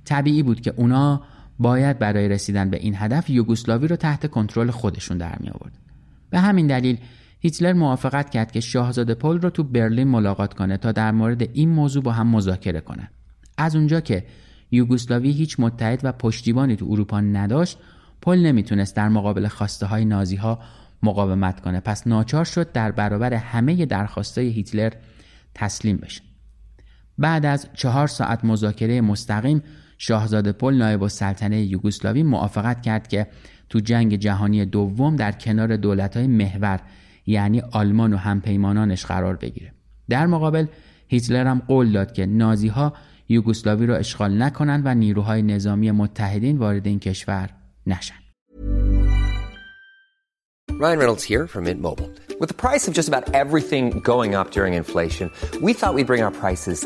[0.05, 1.21] طبیعی بود که اونا
[1.59, 5.77] باید برای رسیدن به این هدف یوگسلاوی رو تحت کنترل خودشون در می آورد.
[6.29, 6.97] به همین دلیل
[7.39, 11.69] هیتلر موافقت کرد که شاهزاده پل رو تو برلین ملاقات کنه تا در مورد این
[11.69, 13.11] موضوع با هم مذاکره کنند.
[13.57, 14.25] از اونجا که
[14.71, 17.77] یوگسلاوی هیچ متحد و پشتیبانی تو اروپا نداشت،
[18.21, 20.59] پل نمی‌تونست در مقابل خواسته های نازی ها
[21.03, 24.93] مقاومت کنه پس ناچار شد در برابر همه درخواسته هیتلر
[25.53, 26.21] تسلیم بشه.
[27.17, 29.63] بعد از چهار ساعت مذاکره مستقیم
[29.97, 33.27] شاهزاده پل نایب السلطنه یوگسلاوی موافقت کرد که
[33.69, 36.79] تو جنگ جهانی دوم در کنار دولت‌های محور
[37.25, 39.71] یعنی آلمان و همپیمانانش قرار بگیره
[40.09, 40.65] در مقابل
[41.07, 42.93] هیتلر هم قول داد که نازی ها
[43.29, 47.49] یوگسلاوی را اشغال نکنند و نیروهای نظامی متحدین وارد این کشور
[47.87, 48.15] نشن
[50.77, 52.11] Ryan Reynolds here from Mint Mobile.
[52.41, 55.31] With the price of just about everything going up during inflation,
[55.61, 56.85] we thought we'd bring our prices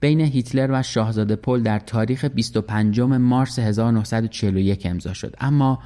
[0.00, 5.36] بین هیتلر و شاهزاده پل در تاریخ 25 مارس 1941 امضا شد.
[5.40, 5.78] اما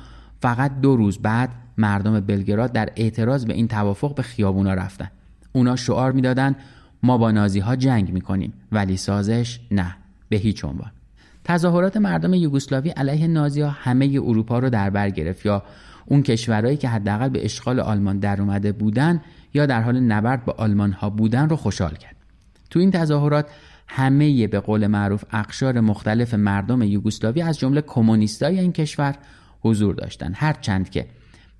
[0.43, 5.11] فقط دو روز بعد مردم بلگراد در اعتراض به این توافق به خیابونا رفتن.
[5.53, 6.57] اونا شعار می‌دادند
[7.03, 9.97] ما با نازی ها جنگ می‌کنیم ولی سازش نه
[10.29, 10.91] به هیچ عنوان.
[11.45, 15.63] تظاهرات مردم یوگسلاوی علیه نازی ها همه اروپا رو در بر گرفت یا
[16.07, 19.21] اون کشورهایی که حداقل به اشغال آلمان در اومده بودن
[19.55, 22.17] یا در حال نبرد با آلمان ها بودن رو خوشحال کرد.
[22.71, 23.47] تو این تظاهرات
[23.93, 29.15] همه به قول معروف اقشار مختلف مردم یوگسلاوی از جمله کمونیستای این کشور
[29.61, 30.33] حضور داشتند.
[30.37, 31.07] هرچند که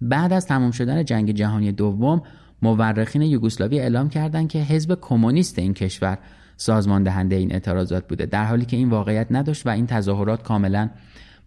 [0.01, 2.23] بعد از تمام شدن جنگ جهانی دوم
[2.63, 6.19] مورخین یوگسلاوی اعلام کردند که حزب کمونیست این کشور
[6.57, 10.91] سازمان دهنده این اعتراضات بوده در حالی که این واقعیت نداشت و این تظاهرات کاملا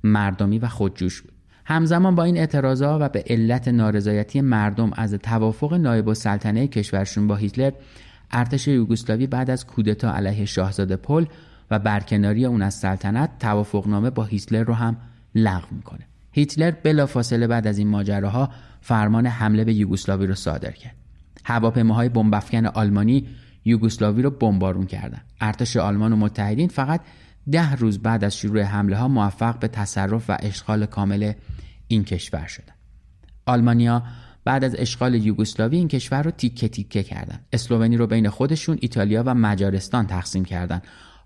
[0.04, 1.34] مردمی و خودجوش بود.
[1.65, 7.36] همزمان با این اعتراضات و به علت نارضایتی مردم از توافق نایب السلطنه کشورشون با
[7.36, 7.72] هیتلر
[8.34, 11.26] ارتش یوگسلاوی بعد از کودتا علیه شاهزاده پل
[11.72, 14.98] و برکناری اون از سلطنت توافقنامه با هیتلر رو هم
[15.36, 16.08] لغو می‌کنه.
[16.32, 18.50] هیتلر بلافاصله بعد از این ماجراها
[18.82, 20.96] فرمان حمله به یوگسلاوی رو صادر کرد.
[21.46, 23.28] هواپیماهای بمبافکن آلمانی
[23.65, 27.02] یوگسلاوی رو بمبارون کردند ارتش آلمان و متحدین فقط
[27.52, 31.34] ده روز بعد از شروع حمله ها موفق به تصرف و اشغال کامل
[31.88, 32.78] این کشور شدند
[33.46, 34.04] آلمانیا
[34.45, 39.23] بعد از اشغال یوگسلاوی این کشور رو تیکه تیکه کردن اسلوونی رو بین خودشون ایتالیا
[39.25, 40.82] و مجارستان تقسیم کردن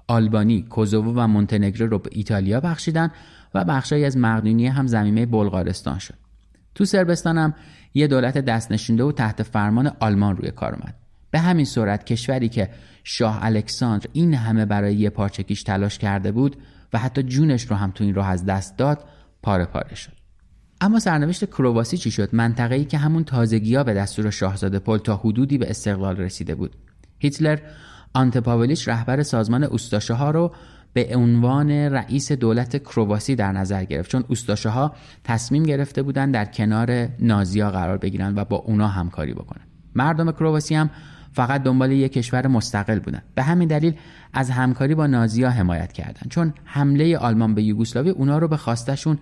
[0.07, 3.11] آلبانی، کوزوو و مونتنگرو رو به ایتالیا بخشیدن
[3.53, 6.13] و بخشایی از مقدونیه هم زمینه بلغارستان شد.
[6.75, 7.53] تو سربستان هم
[7.93, 10.95] یه دولت دست نشونده و تحت فرمان آلمان روی کار اومد.
[11.31, 12.69] به همین صورت کشوری که
[13.03, 16.57] شاه الکساندر این همه برای یه پارچکیش تلاش کرده بود
[16.93, 19.03] و حتی جونش رو هم تو این راه از دست داد
[19.43, 20.16] پاره پاره شد.
[20.81, 25.57] اما سرنوشت کرواسی چی شد؟ منطقه‌ای که همون تازگی‌ها به دستور شاهزاده پل تا حدودی
[25.57, 26.75] به استقلال رسیده بود.
[27.19, 27.59] هیتلر
[28.13, 30.51] آنت پاولیچ رهبر سازمان اوستاشه ها رو
[30.93, 36.45] به عنوان رئیس دولت کرواسی در نظر گرفت چون اوستاشه ها تصمیم گرفته بودند در
[36.45, 39.61] کنار نازیا قرار بگیرن و با اونا همکاری بکنن.
[39.95, 40.89] مردم کرواسی هم
[41.31, 43.21] فقط دنبال یک کشور مستقل بودن.
[43.35, 43.93] به همین دلیل
[44.33, 49.17] از همکاری با نازیا حمایت کردند چون حمله آلمان به یوگسلاوی اونا رو به خواستشون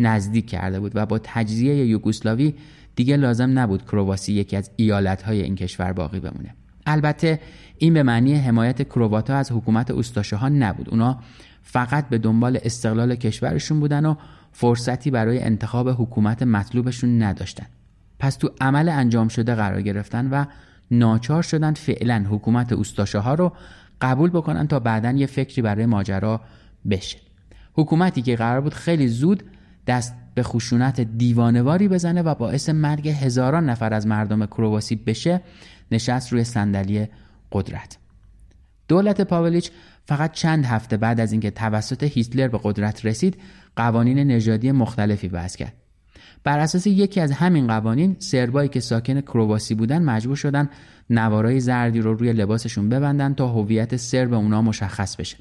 [0.00, 2.54] نزدیک کرده بود و با تجزیه یوگسلاوی
[2.96, 6.54] دیگه لازم نبود کرواسی یکی از ایالتهای این کشور باقی بمونه.
[6.86, 7.40] البته
[7.78, 10.90] این به معنی حمایت کرواتا از حکومت استاشه ها نبود.
[10.90, 11.18] اونا
[11.62, 14.14] فقط به دنبال استقلال کشورشون بودن و
[14.52, 17.66] فرصتی برای انتخاب حکومت مطلوبشون نداشتن.
[18.18, 20.44] پس تو عمل انجام شده قرار گرفتن و
[20.90, 23.52] ناچار شدن فعلا حکومت استاشه ها رو
[24.00, 26.40] قبول بکنن تا بعدا یه فکری برای ماجرا
[26.90, 27.18] بشه.
[27.72, 29.42] حکومتی که قرار بود خیلی زود
[29.88, 35.40] دست به خشونت دیوانواری بزنه و باعث مرگ هزاران نفر از مردم کرواسی بشه
[35.90, 37.06] نشست روی صندلی
[37.52, 37.98] قدرت.
[38.88, 39.70] دولت پاولیچ
[40.04, 43.36] فقط چند هفته بعد از اینکه توسط هیتلر به قدرت رسید
[43.76, 45.72] قوانین نژادی مختلفی وضع کرد.
[46.44, 50.68] بر اساس یکی از همین قوانین سربایی که ساکن کرواسی بودن مجبور شدن
[51.10, 55.36] نوارای زردی رو روی لباسشون ببندن تا هویت سرب اونا مشخص بشه.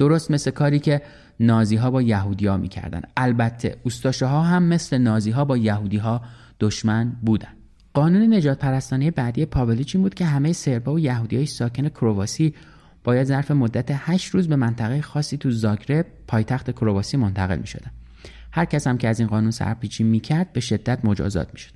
[0.00, 1.02] درست مثل کاری که
[1.40, 5.96] نازی ها با یهودی ها می‌کردن البته اوستاشه ها هم مثل نازی ها با یهودی
[5.96, 6.22] ها
[6.60, 7.48] دشمن بودن
[7.94, 12.54] قانون نجات پرستانی بعدی پاولیچ این بود که همه سربا و یهودی های ساکن کرواسی
[13.04, 17.90] باید ظرف مدت 8 روز به منطقه خاصی تو زاگرب پایتخت کرواسی منتقل می شدن.
[18.52, 21.72] هر کس هم که از این قانون سرپیچی می‌کرد به شدت مجازات می‌شد.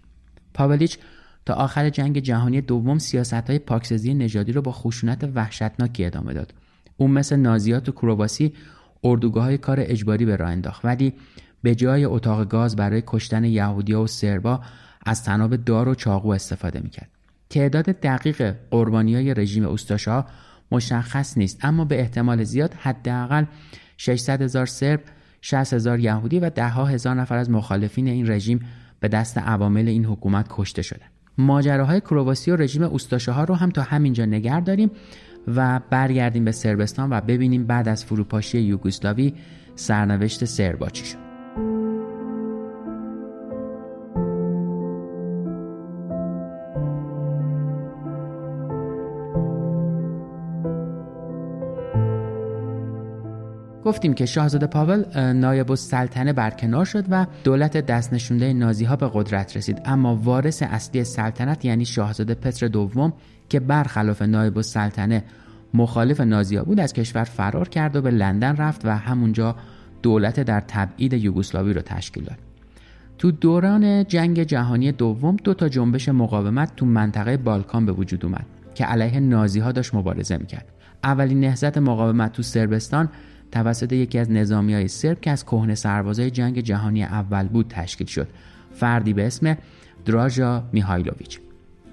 [0.54, 0.98] پاولیچ
[1.46, 6.54] تا آخر جنگ جهانی دوم سیاست های پاکسازی نژادی رو با خشونت وحشتناکی ادامه داد.
[6.96, 8.52] اون مثل نازیات و کرواسی
[9.04, 10.84] اردوگاه های کار اجباری به راه انداخت.
[10.84, 11.12] ولی
[11.62, 14.60] به جای اتاق گاز برای کشتن یهودیا و سربا
[15.06, 17.08] از تناب دار و چاقو استفاده می‌کرد.
[17.50, 20.24] تعداد دقیق قربانی های رژیم اوستاشا
[20.70, 23.44] مشخص نیست اما به احتمال زیاد حداقل
[23.96, 25.00] 600 هزار سرب
[25.40, 28.60] 60 هزار یهودی و ده هزار نفر از مخالفین این رژیم
[29.00, 31.10] به دست عوامل این حکومت کشته شدند.
[31.38, 32.82] ماجراهای کرواسی و رژیم
[33.28, 34.90] ها رو هم تا همینجا نگر داریم.
[35.46, 39.34] و برگردیم به سربستان و ببینیم بعد از فروپاشی یوگسلاوی
[39.74, 41.24] سرنوشت سربا چی شد.
[53.84, 59.10] گفتیم که شاهزاده پاول نایب السلطنه برکنار شد و دولت دست نشونده نازی ها به
[59.14, 63.12] قدرت رسید اما وارث اصلی سلطنت یعنی شاهزاده پتر دوم
[63.48, 65.24] که برخلاف نایب السلطنه
[65.74, 69.56] مخالف نازی ها بود از کشور فرار کرد و به لندن رفت و همونجا
[70.02, 72.38] دولت در تبعید یوگسلاوی رو تشکیل داد.
[73.18, 78.46] تو دوران جنگ جهانی دوم دو تا جنبش مقاومت تو منطقه بالکان به وجود اومد
[78.74, 80.66] که علیه نازی ها داشت مبارزه می‌کرد.
[81.04, 83.08] اولین نهضت مقاومت تو سربستان
[83.52, 88.06] توسط یکی از نظامی های سرب که از کهنه سربازای جنگ جهانی اول بود تشکیل
[88.06, 88.28] شد.
[88.72, 89.56] فردی به اسم
[90.04, 91.40] دراژا میهایلوویچ.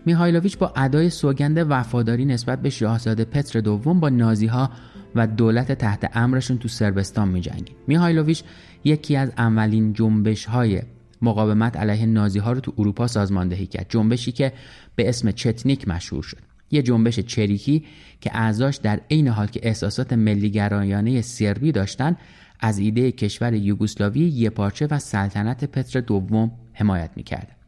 [0.06, 4.70] میهایلوویچ با ادای سوگند وفاداری نسبت به شاهزاده پتر دوم با نازی ها
[5.16, 7.76] و دولت تحت امرشون تو سربستان می جنگید.
[7.88, 8.44] میهایلوویچ
[8.84, 10.82] یکی از اولین جنبش های
[11.22, 14.54] مقاومت علیه نازی ها رو تو اروپا سازماندهی کرد جنبشی که
[14.96, 16.38] به اسم چتنیک مشهور شد
[16.72, 17.84] یه جنبش چریکی
[18.22, 22.18] که اعضاش در عین حال که احساسات ملیگرایانه سربی داشتن
[22.60, 27.61] از ایده کشور یوگسلاوی یه پارچه و سلطنت پتر دوم حمایت می‌کرد.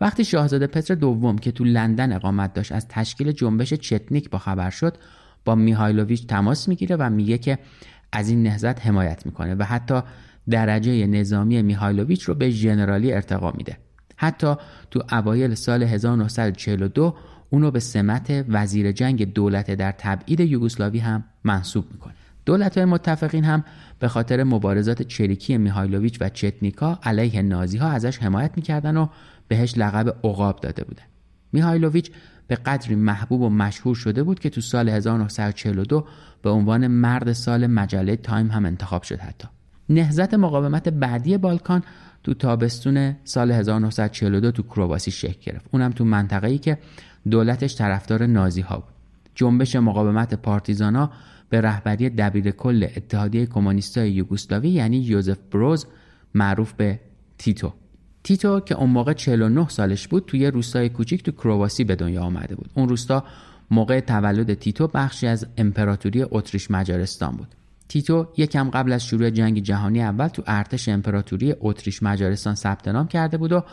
[0.00, 4.70] وقتی شاهزاده پتر دوم که تو لندن اقامت داشت از تشکیل جنبش چتنیک با خبر
[4.70, 4.96] شد
[5.44, 7.58] با میهایلوویچ تماس می‌گیره و میگه که
[8.12, 10.00] از این نهضت حمایت می‌کنه و حتی
[10.50, 13.78] درجه نظامی میهایلوویچ رو به ژنرالی ارتقا میده.
[14.16, 14.54] حتی
[14.90, 17.16] تو اوایل سال 1942
[17.50, 22.14] اونو به سمت وزیر جنگ دولت در تبعید یوگسلاوی هم منصوب می‌کنه.
[22.46, 23.64] دولت های متفقین هم
[23.98, 29.08] به خاطر مبارزات چریکی میهایلوویچ و چتنیکا علیه نازی ها ازش حمایت می‌کردن و
[29.48, 31.02] بهش لقب عقاب داده بودن
[31.52, 32.10] میهایلوویچ
[32.46, 36.06] به قدری محبوب و مشهور شده بود که تو سال 1942
[36.42, 39.48] به عنوان مرد سال مجله تایم هم انتخاب شد حتی.
[39.88, 41.82] نهزت مقاومت بعدی بالکان
[42.22, 45.66] تو تابستون سال 1942 تو کرواسی شکل گرفت.
[45.70, 46.78] اونم تو منطقه‌ای که
[47.30, 48.94] دولتش طرفدار نازی ها بود.
[49.34, 51.10] جنبش مقاومت پارتیزانا
[51.48, 55.86] به رهبری دبیر کل اتحادیه کمونیستای یوگسلاوی یعنی یوزف بروز
[56.34, 57.00] معروف به
[57.38, 57.72] تیتو.
[58.24, 62.54] تیتو که اون موقع 49 سالش بود توی روستای کوچیک تو کرواسی به دنیا آمده
[62.54, 62.70] بود.
[62.74, 63.24] اون روستا
[63.70, 67.48] موقع تولد تیتو بخشی از امپراتوری اتریش مجارستان بود.
[67.88, 73.08] تیتو یکم قبل از شروع جنگ جهانی اول تو ارتش امپراتوری اتریش مجارستان ثبت نام
[73.08, 73.64] کرده بود و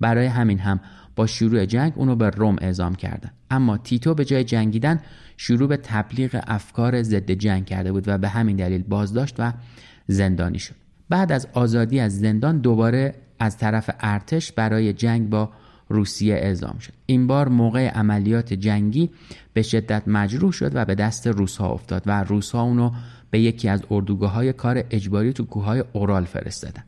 [0.00, 0.80] برای همین هم
[1.16, 5.00] با شروع جنگ اونو به روم اعزام کردن اما تیتو به جای جنگیدن
[5.36, 9.52] شروع به تبلیغ افکار ضد جنگ کرده بود و به همین دلیل بازداشت و
[10.06, 10.74] زندانی شد.
[11.08, 15.50] بعد از آزادی از زندان دوباره از طرف ارتش برای جنگ با
[15.88, 16.92] روسیه اعزام شد.
[17.06, 19.10] این بار موقع عملیات جنگی
[19.52, 22.90] به شدت مجروح شد و به دست روسها افتاد و روسها اونو
[23.30, 26.84] به یکی از اردوگاه های کار اجباری تو کوههای اورال فرستادن.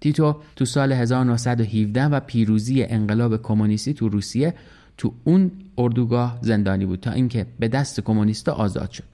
[0.00, 4.54] تیتو تو سال 1917 و پیروزی انقلاب کمونیستی تو روسیه
[4.96, 9.04] تو اون اردوگاه زندانی بود تا اینکه به دست کمونیستا آزاد شد.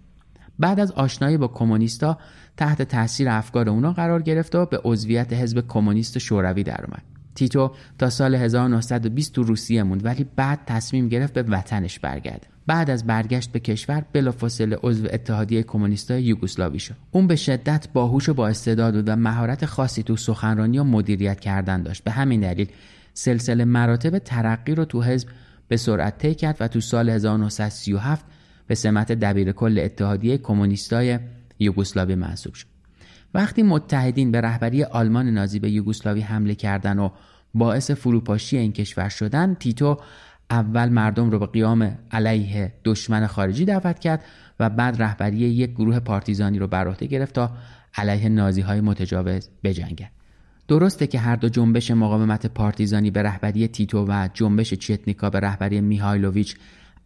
[0.58, 2.18] بعد از آشنایی با کمونیستا
[2.56, 7.02] تحت تاثیر افکار اونا قرار گرفت و به عضویت حزب کمونیست شوروی درآمد
[7.34, 12.90] تیتو تا سال 1920 تو روسیه موند ولی بعد تصمیم گرفت به وطنش برگرده بعد
[12.90, 16.94] از برگشت به کشور بلافاصله عضو اتحادیه کمونیستای یوگسلاوی شد.
[17.10, 21.40] اون به شدت باهوش و با استعداد بود و مهارت خاصی تو سخنرانی و مدیریت
[21.40, 22.04] کردن داشت.
[22.04, 22.68] به همین دلیل
[23.14, 25.28] سلسله مراتب ترقی رو تو حزب
[25.68, 28.24] به سرعت طی کرد و تو سال 1937
[28.66, 31.18] به سمت دبیر کل اتحادیه کمونیستای
[31.58, 32.66] یوگسلاوی منصوب شد
[33.34, 37.10] وقتی متحدین به رهبری آلمان نازی به یوگسلاوی حمله کردن و
[37.54, 39.98] باعث فروپاشی این کشور شدن تیتو
[40.50, 44.24] اول مردم رو به قیام علیه دشمن خارجی دعوت کرد
[44.60, 47.50] و بعد رهبری یک گروه پارتیزانی رو بر عهده گرفت تا
[47.94, 50.10] علیه نازی های متجاوز بجنگد
[50.68, 55.80] درسته که هر دو جنبش مقاومت پارتیزانی به رهبری تیتو و جنبش چتنیکا به رهبری
[55.80, 56.56] میهایلوویچ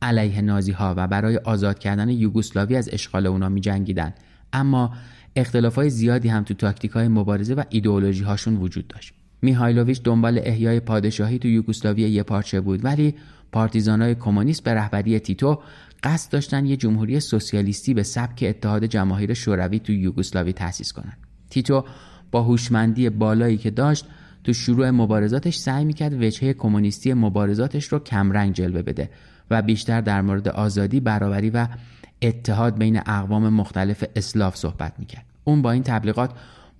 [0.02, 4.14] علیه نازی ها و برای آزاد کردن یوگسلاوی از اشغال اونا می جنگیدن.
[4.52, 4.92] اما
[5.36, 9.12] اختلاف های زیادی هم تو تاکتیک های مبارزه و ایدئولوژی هاشون وجود داشت.
[9.42, 13.14] میهایلوویچ دنبال احیای پادشاهی تو یوگسلاوی یه پارچه بود ولی
[13.52, 15.58] پارتیزانای کمونیست به رهبری تیتو
[16.02, 21.12] قصد داشتن یه جمهوری سوسیالیستی به سبک اتحاد جماهیر شوروی تو یوگسلاوی تأسیس کنن.
[21.50, 21.84] تیتو
[22.30, 24.06] با هوشمندی بالایی که داشت
[24.44, 29.10] تو شروع مبارزاتش سعی می‌کرد وجهه کمونیستی مبارزاتش رو کمرنگ جلوه بده
[29.50, 31.66] و بیشتر در مورد آزادی، برابری و
[32.22, 35.24] اتحاد بین اقوام مختلف اسلاف صحبت می‌کرد.
[35.44, 36.30] اون با این تبلیغات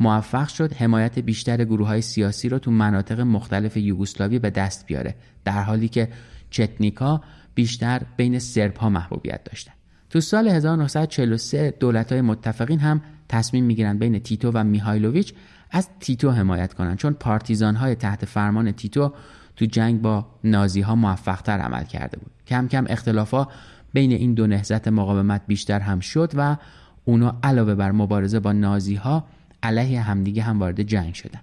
[0.00, 5.14] موفق شد حمایت بیشتر گروه های سیاسی رو تو مناطق مختلف یوگسلاوی به دست بیاره
[5.44, 6.08] در حالی که
[6.50, 7.20] چتنیکا
[7.54, 9.72] بیشتر بین سرب ها محبوبیت داشتن
[10.10, 15.34] تو سال 1943 دولت های متفقین هم تصمیم می‌گیرن بین تیتو و میهایلوویچ
[15.70, 19.12] از تیتو حمایت کنن چون پارتیزان های تحت فرمان تیتو
[19.56, 23.48] تو جنگ با نازی ها موفق تر عمل کرده بود کم کم اختلافا
[23.92, 26.56] بین این دو نهزت مقاومت بیشتر هم شد و
[27.04, 29.24] اونا علاوه بر مبارزه با نازی ها
[29.62, 31.40] علیه همدیگه هم وارد جنگ شدن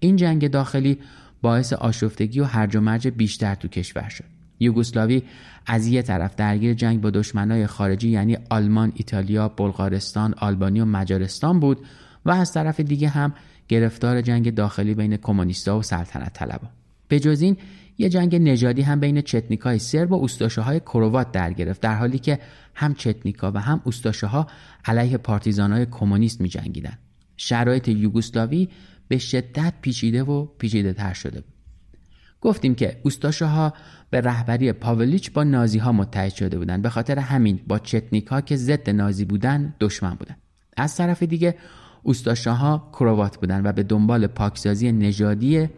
[0.00, 0.98] این جنگ داخلی
[1.42, 4.24] باعث آشفتگی و هرج و مرج بیشتر تو کشور شد
[4.60, 5.22] یوگسلاوی
[5.66, 11.60] از یه طرف درگیر جنگ با دشمنای خارجی یعنی آلمان، ایتالیا، بلغارستان، آلبانی و مجارستان
[11.60, 11.78] بود
[12.24, 13.32] و از طرف دیگه هم
[13.68, 16.68] گرفتار جنگ داخلی بین کمونیستا و سلطنت طلبا.
[17.08, 17.56] به جز این
[17.98, 22.18] یه جنگ نژادی هم بین چتنیکای سرب و اوستاشه های کروات در گرفت در حالی
[22.18, 22.38] که
[22.74, 24.46] هم چتنیکا و هم اوستاشه ها
[24.84, 26.98] علیه پارتیزان های کمونیست می جنگیدن.
[27.36, 28.68] شرایط یوگسلاوی
[29.08, 31.52] به شدت پیچیده و پیچیده تر شده بود.
[32.40, 33.72] گفتیم که اوستاشه ها
[34.10, 38.40] به رهبری پاولیچ با نازی ها متحد شده بودند به خاطر همین با چتنیک ها
[38.40, 40.38] که ضد نازی بودن دشمن بودند
[40.76, 41.54] از طرف دیگه
[42.02, 45.68] اوستاشه ها کروات بودند و به دنبال پاکسازی نژادی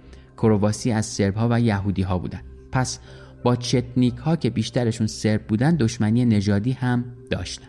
[0.42, 2.44] کرواسی از سرب ها و یهودی ها بودند.
[2.72, 2.98] پس
[3.42, 7.66] با چتنیک ها که بیشترشون سرب بودن دشمنی نژادی هم داشتن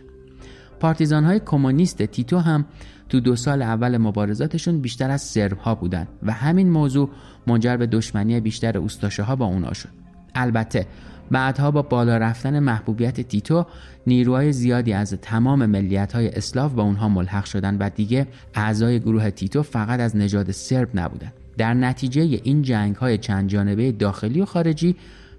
[0.80, 2.64] پارتیزان های کمونیست تیتو هم
[3.08, 7.10] تو دو سال اول مبارزاتشون بیشتر از سرب ها بودن و همین موضوع
[7.46, 9.88] منجر به دشمنی بیشتر اوستاشه ها با اونا شد.
[10.34, 10.86] البته
[11.30, 13.66] بعدها با بالا رفتن محبوبیت تیتو
[14.06, 19.30] نیروهای زیادی از تمام ملیت های اسلاف با اونها ملحق شدن و دیگه اعضای گروه
[19.30, 21.32] تیتو فقط از نژاد سرب نبودن
[21.62, 24.96] در نتیجه این جنگ های چند جانبه داخلی و خارجی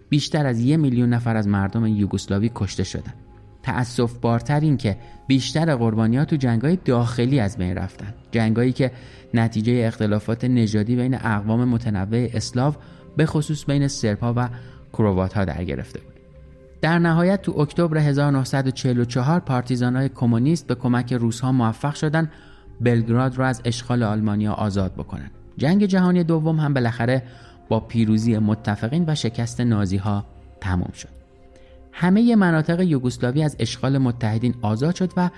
[0.09, 3.13] بیشتر از یک میلیون نفر از مردم یوگسلاوی کشته شدند.
[3.63, 4.97] تأصف بارتر این که
[5.27, 8.91] بیشتر قربانیات تو جنگای داخلی از بین رفتن جنگایی که
[9.33, 12.75] نتیجه اختلافات نژادی بین اقوام متنوع اسلاو
[13.17, 14.49] به خصوص بین سرپا و
[14.93, 16.13] کروات ها در گرفته بود
[16.81, 22.31] در نهایت تو اکتبر 1944 پارتیزانهای کمونیست به کمک روس موفق شدن
[22.81, 25.42] بلگراد را از اشغال آلمانیا آزاد بکنند.
[25.57, 27.23] جنگ جهانی دوم هم بالاخره
[27.69, 30.25] با پیروزی متفقین و شکست نازی ها
[30.61, 31.09] تمام شد.
[31.91, 35.29] همه مناطق یوگسلاوی از اشغال متحدین آزاد شد و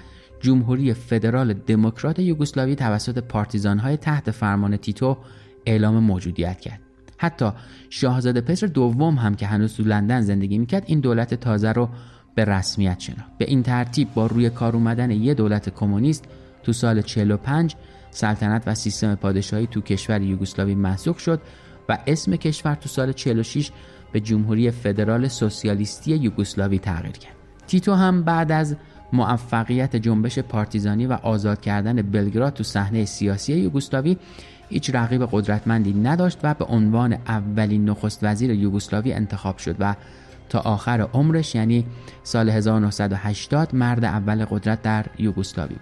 [0.41, 5.17] جمهوری فدرال دموکرات یوگسلاوی توسط پارتیزانهای تحت فرمان تیتو
[5.65, 6.79] اعلام موجودیت کرد.
[7.17, 7.49] حتی
[7.89, 11.89] شاهزاده پتر دوم هم که هنوز تو لندن زندگی می‌کرد این دولت تازه رو
[12.35, 16.25] به رسمیت شناخت به این ترتیب با روی کار اومدن یه دولت کمونیست
[16.63, 17.75] تو سال 45
[18.15, 21.41] سلطنت و سیستم پادشاهی تو کشور یوگسلاوی منسوخ شد
[21.89, 23.71] و اسم کشور تو سال 46
[24.11, 27.35] به جمهوری فدرال سوسیالیستی یوگسلاوی تغییر کرد.
[27.67, 28.75] تیتو هم بعد از
[29.13, 34.17] موفقیت جنبش پارتیزانی و آزاد کردن بلگراد تو صحنه سیاسی یوگسلاوی
[34.69, 39.95] هیچ رقیب قدرتمندی نداشت و به عنوان اولین نخست وزیر یوگسلاوی انتخاب شد و
[40.49, 41.85] تا آخر عمرش یعنی
[42.23, 45.75] سال 1980 مرد اول قدرت در یوگسلاوی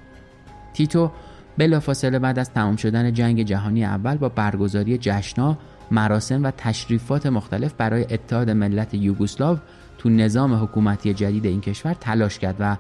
[0.73, 1.11] تیتو
[1.57, 5.57] بلافاصله بعد از تمام شدن جنگ جهانی اول با برگزاری جشنها
[5.91, 9.57] مراسم و تشریفات مختلف برای اتحاد ملت یوگسلاو
[9.97, 12.77] تو نظام حکومتی جدید این کشور تلاش کرد و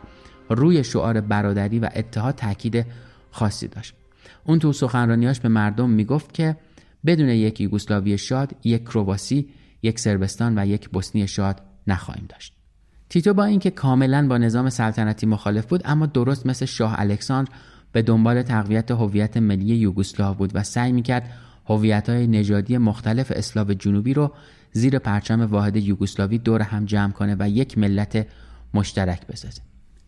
[0.49, 2.85] روی شعار برادری و اتحاد تاکید
[3.31, 3.93] خاصی داشت.
[4.43, 6.55] اون تو سخنرانیاش به مردم می‌گفت که
[7.05, 9.49] بدون یک یوگسلاوی شاد یک کرواسی
[9.83, 12.53] یک سربستان و یک بوسنی شاد نخواهیم داشت.
[13.09, 17.51] تیتو با اینکه کاملا با نظام سلطنتی مخالف بود اما درست مثل شاه الکساندر
[17.93, 21.29] به دنبال تقویت هویت ملی یوگسلاو بود و سعی می‌کرد
[22.07, 24.31] های نژادی مختلف اسلاو جنوبی رو
[24.71, 28.27] زیر پرچم واحد یوگسلاوی دور هم جمع کنه و یک ملت
[28.73, 29.61] مشترک بسازه.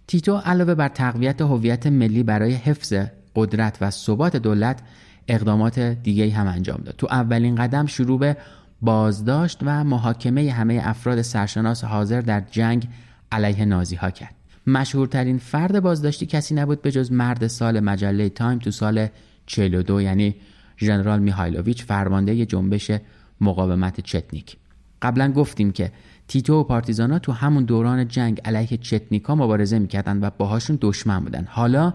[0.08, 2.94] تیتو علاوه بر تقویت هویت ملی برای حفظ
[3.36, 4.80] قدرت و ثبات دولت
[5.28, 6.96] اقدامات دیگه هم انجام داد.
[6.98, 8.38] تو اولین قدم شروع به
[8.82, 12.88] بازداشت و محاکمه همه افراد سرشناس حاضر در جنگ
[13.32, 14.35] علیه نازی ها کرد.
[14.68, 19.08] مشهورترین فرد بازداشتی کسی نبود به جز مرد سال مجله تایم تو سال
[19.46, 20.36] 42 یعنی
[20.78, 22.92] ژنرال میهایلوویچ فرمانده جنبش
[23.42, 24.58] مقاومت چتنیک.
[25.02, 25.92] قبلا گفتیم که
[26.28, 31.46] تیتو و پارتیزانا تو همون دوران جنگ علیه چتنیکا مبارزه می‌کردن و باهاشون دشمن بودن.
[31.50, 31.94] حالا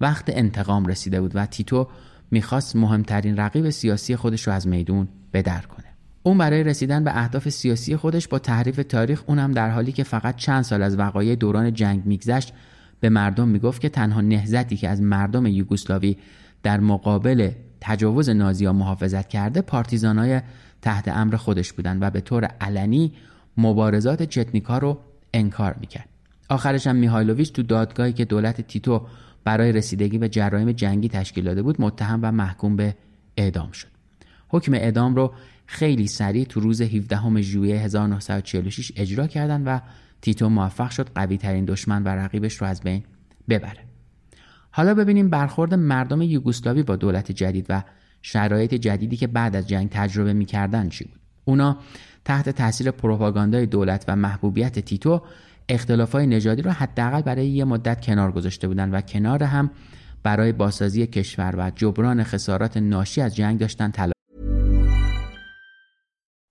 [0.00, 1.88] وقت انتقام رسیده بود و تیتو
[2.30, 5.89] می‌خواست مهمترین رقیب سیاسی خودش رو از میدون بدر کنه.
[6.22, 10.36] اون برای رسیدن به اهداف سیاسی خودش با تحریف تاریخ اونم در حالی که فقط
[10.36, 12.52] چند سال از وقایع دوران جنگ میگذشت
[13.00, 16.16] به مردم می‌گفت که تنها نهزتی که از مردم یوگسلاوی
[16.62, 17.50] در مقابل
[17.80, 20.40] تجاوز نازیا محافظت کرده پارتیزانای
[20.82, 23.12] تحت امر خودش بودند و به طور علنی
[23.56, 24.98] مبارزات چتنیکا رو
[25.34, 26.08] انکار می‌کرد.
[26.48, 29.06] آخرش هم میهایلوویچ تو دادگاهی که دولت تیتو
[29.44, 32.94] برای رسیدگی به جرایم جنگی تشکیل داده بود متهم و محکوم به
[33.36, 33.88] اعدام شد.
[34.48, 35.32] حکم اعدام رو
[35.72, 39.80] خیلی سریع تو روز 17 ژوئیه 1946 اجرا کردن و
[40.22, 43.02] تیتو موفق شد قوی ترین دشمن و رقیبش رو از بین
[43.48, 43.84] ببره.
[44.70, 47.82] حالا ببینیم برخورد مردم یوگسلاوی با دولت جدید و
[48.22, 51.78] شرایط جدیدی که بعد از جنگ تجربه می‌کردن چی بود؟ اونا
[52.24, 55.22] تحت تاثیر پروپاگاندای دولت و محبوبیت تیتو
[55.68, 59.70] اختلافای نژادی رو حداقل برای یه مدت کنار گذاشته بودن و کنار هم
[60.22, 64.19] برای بازسازی کشور و جبران خسارات ناشی از جنگ داشتن تلاش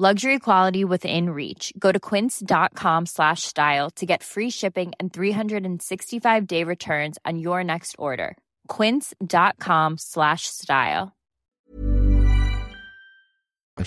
[0.00, 1.72] Luxury quality within reach.
[1.76, 7.64] Go to quince.com slash style to get free shipping and 365 day returns on your
[7.64, 8.36] next order.
[8.68, 11.08] quince.com slash style.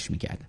[0.10, 0.40] می‌کرد.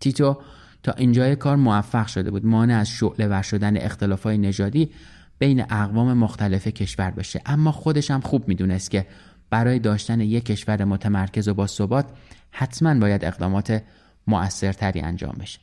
[0.00, 0.42] تیتو
[0.82, 4.90] تا اینجای کار موفق شده بود مانع از شعله ور شدن اختلافای نژادی
[5.38, 9.06] بین اقوام مختلف کشور بشه اما خودش هم خوب می‌دونست که
[9.50, 12.06] برای داشتن یک کشور متمرکز و با ثبات
[12.50, 13.82] حتما باید اقدامات
[14.28, 15.58] مؤثرتری انجام بشه.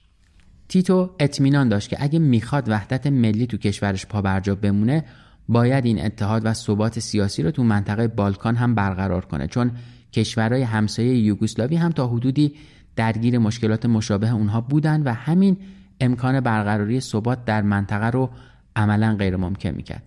[0.70, 5.06] تیتو اطمینان داشت که اگه می‌خواد وحدت ملی تو کشورش پابرجا بمونه
[5.50, 9.72] باید این اتحاد و ثبات سیاسی رو تو منطقه بالکان هم برقرار کنه چون
[10.14, 12.56] کشورهای همسایه یوگسلاوی هم تا حدودی
[12.96, 15.58] درگیر مشکلات مشابه اونها بودن و همین
[16.02, 18.30] امکان برقراری ثبات در منطقه رو
[18.76, 20.04] عملا غیر ممکن می‌کرد.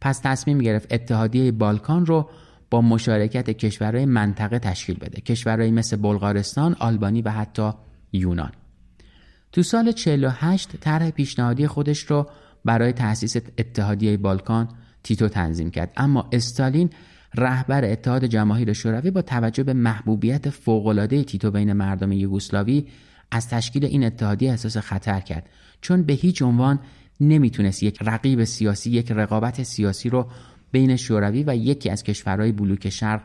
[0.00, 2.30] پس تصمیم گرفت اتحادیه بالکان رو
[2.70, 5.20] با مشارکت کشورهای منطقه تشکیل بده.
[5.20, 7.70] کشورهایی مثل بلغارستان، آلبانی و حتی
[8.16, 8.52] یونان.
[9.52, 12.26] تو سال 48 طرح پیشنهادی خودش رو
[12.64, 14.68] برای تأسیس اتحادیه بالکان
[15.02, 15.92] تیتو تنظیم کرد.
[15.96, 16.90] اما استالین
[17.34, 22.86] رهبر اتحاد جماهیر شوروی با توجه به محبوبیت فوق‌العاده تیتو بین مردم یوگسلاوی
[23.30, 25.48] از تشکیل این اتحادیه احساس خطر کرد.
[25.80, 26.78] چون به هیچ عنوان
[27.20, 30.30] نمی‌تونست یک رقیب سیاسی یک رقابت سیاسی رو
[30.72, 33.22] بین شوروی و یکی از کشورهای بلوک شرق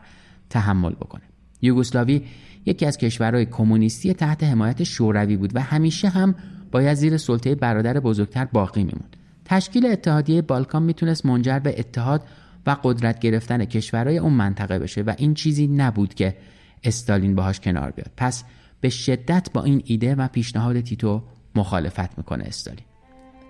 [0.50, 1.22] تحمل بکنه.
[1.62, 2.22] یوگسلاوی
[2.66, 6.34] یکی از کشورهای کمونیستی تحت حمایت شوروی بود و همیشه هم
[6.70, 9.16] باید زیر سلطه برادر بزرگتر باقی میموند.
[9.44, 12.22] تشکیل اتحادیه بالکان می‌تونست منجر به اتحاد
[12.66, 16.36] و قدرت گرفتن کشورهای اون منطقه بشه و این چیزی نبود که
[16.84, 18.10] استالین باهاش کنار بیاد.
[18.16, 18.44] پس
[18.80, 21.22] به شدت با این ایده و پیشنهاد تیتو
[21.54, 22.84] مخالفت می‌کنه استالین.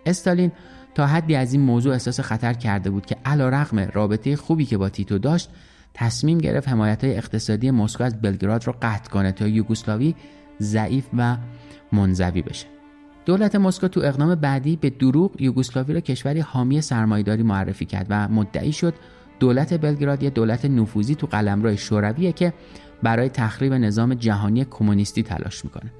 [0.06, 0.52] استالین
[0.94, 4.78] تا حدی از این موضوع احساس خطر کرده بود که علا رغم رابطه خوبی که
[4.78, 5.50] با تیتو داشت
[5.94, 10.14] تصمیم گرفت حمایت های اقتصادی مسکو از بلگراد رو قطع کنه تا یوگسلاوی
[10.60, 11.36] ضعیف و
[11.92, 12.66] منزوی بشه.
[13.24, 18.28] دولت مسکو تو اقدام بعدی به دروغ یوگسلاوی را کشوری حامی سرمایداری معرفی کرد و
[18.28, 18.94] مدعی شد
[19.40, 22.52] دولت بلگراد یه دولت نفوذی تو قلمرو شورویه که
[23.02, 25.92] برای تخریب نظام جهانی کمونیستی تلاش می‌کنه.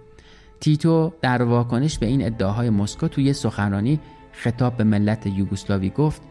[0.60, 4.00] تیتو در واکنش به این ادعاهای مسکو توی سخنرانی
[4.32, 6.22] خطاب به ملت یوگسلاوی گفت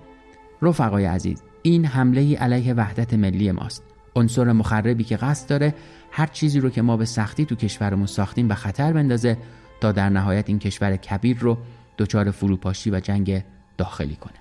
[0.62, 3.84] رفقای عزیز این حمله علیه وحدت ملی ماست.
[4.16, 5.74] عنصر مخربی که قصد داره
[6.12, 9.38] هر چیزی رو که ما به سختی تو کشورمون ساختیم به خطر بندازه
[9.82, 11.58] تا در نهایت این کشور کبیر رو
[11.98, 13.44] دچار فروپاشی و جنگ
[13.78, 14.34] داخلی کنه.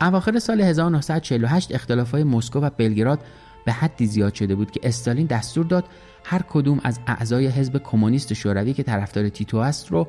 [0.00, 3.20] اواخر سال 1948 اختلافهای مسکو و بلگراد
[3.64, 5.84] به حدی زیاد شده بود که استالین دستور داد
[6.24, 10.08] هر کدوم از اعضای حزب کمونیست شوروی که طرفدار تیتو است رو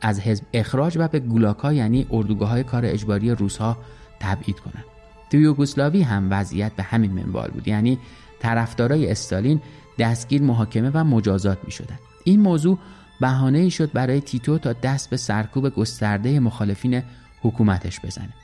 [0.00, 3.76] از حزب اخراج و به گولاکا یعنی اردوگاه های کار اجباری روسها
[4.20, 4.84] تبعید کنند.
[5.30, 7.98] تو یوگسلاوی هم وضعیت به همین منوال بود یعنی
[8.40, 9.60] طرفدارای استالین
[9.98, 11.98] دستگیر محاکمه و مجازات می شدن.
[12.24, 12.78] این موضوع
[13.20, 17.02] بهانه شد برای تیتو تا دست به سرکوب گسترده مخالفین
[17.42, 18.34] حکومتش بزنه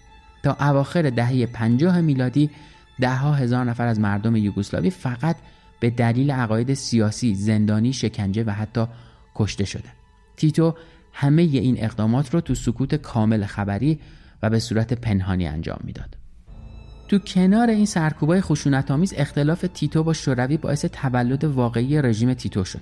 [0.43, 2.51] تا اواخر دهه 50 میلادی
[3.01, 5.37] ده ها هزار نفر از مردم یوگسلاوی فقط
[5.81, 8.87] به دلیل عقاید سیاسی زندانی شکنجه و حتی
[9.35, 9.89] کشته شده
[10.37, 10.75] تیتو
[11.13, 14.01] همه این اقدامات رو تو سکوت کامل خبری
[14.43, 16.17] و به صورت پنهانی انجام می‌داد.
[17.09, 22.65] تو کنار این سرکوبای خشونت آمیز اختلاف تیتو با شوروی باعث تولد واقعی رژیم تیتو
[22.65, 22.81] شد.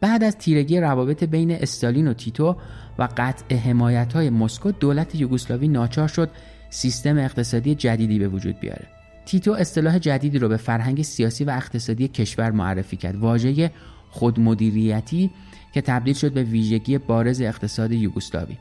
[0.00, 2.56] بعد از تیرگی روابط بین استالین و تیتو
[2.98, 6.30] و قطع حمایت های مسکو دولت یوگسلاوی ناچار شد
[6.70, 8.99] سیستم اقتصادی جدیدی به وجود بیاره.
[9.26, 13.16] تیتو اصطلاح جدیدی رو به فرهنگ سیاسی و اقتصادی کشور معرفی کرد.
[13.16, 13.70] واژه
[14.10, 15.30] خودمدیریتی
[15.72, 18.56] که تبدیل شد به ویژگی بارز اقتصاد یوگسلاوی.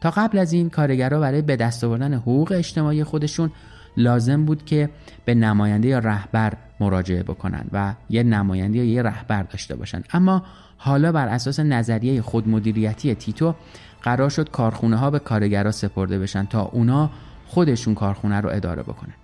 [0.00, 3.50] تا قبل از این کارگرها برای به دست آوردن حقوق اجتماعی خودشون
[3.96, 4.90] لازم بود که
[5.24, 10.02] به نماینده یا رهبر مراجعه بکنن و یه نماینده یا یه رهبر داشته باشن.
[10.12, 10.42] اما
[10.76, 13.54] حالا بر اساس نظریه خودمدیریتی تیتو
[14.02, 17.10] قرار شد کارخونه ها به کارگرها سپرده بشن تا اونا
[17.46, 19.14] خودشون کارخونه رو اداره بکنن.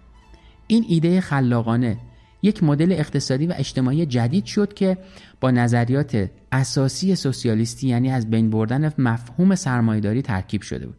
[0.66, 1.98] این ایده خلاقانه.
[2.42, 4.98] یک مدل اقتصادی و اجتماعی جدید شد که
[5.40, 10.96] با نظریات اساسی سوسیالیستی یعنی از بین بردن مفهوم سرمایهداری ترکیب شده بود.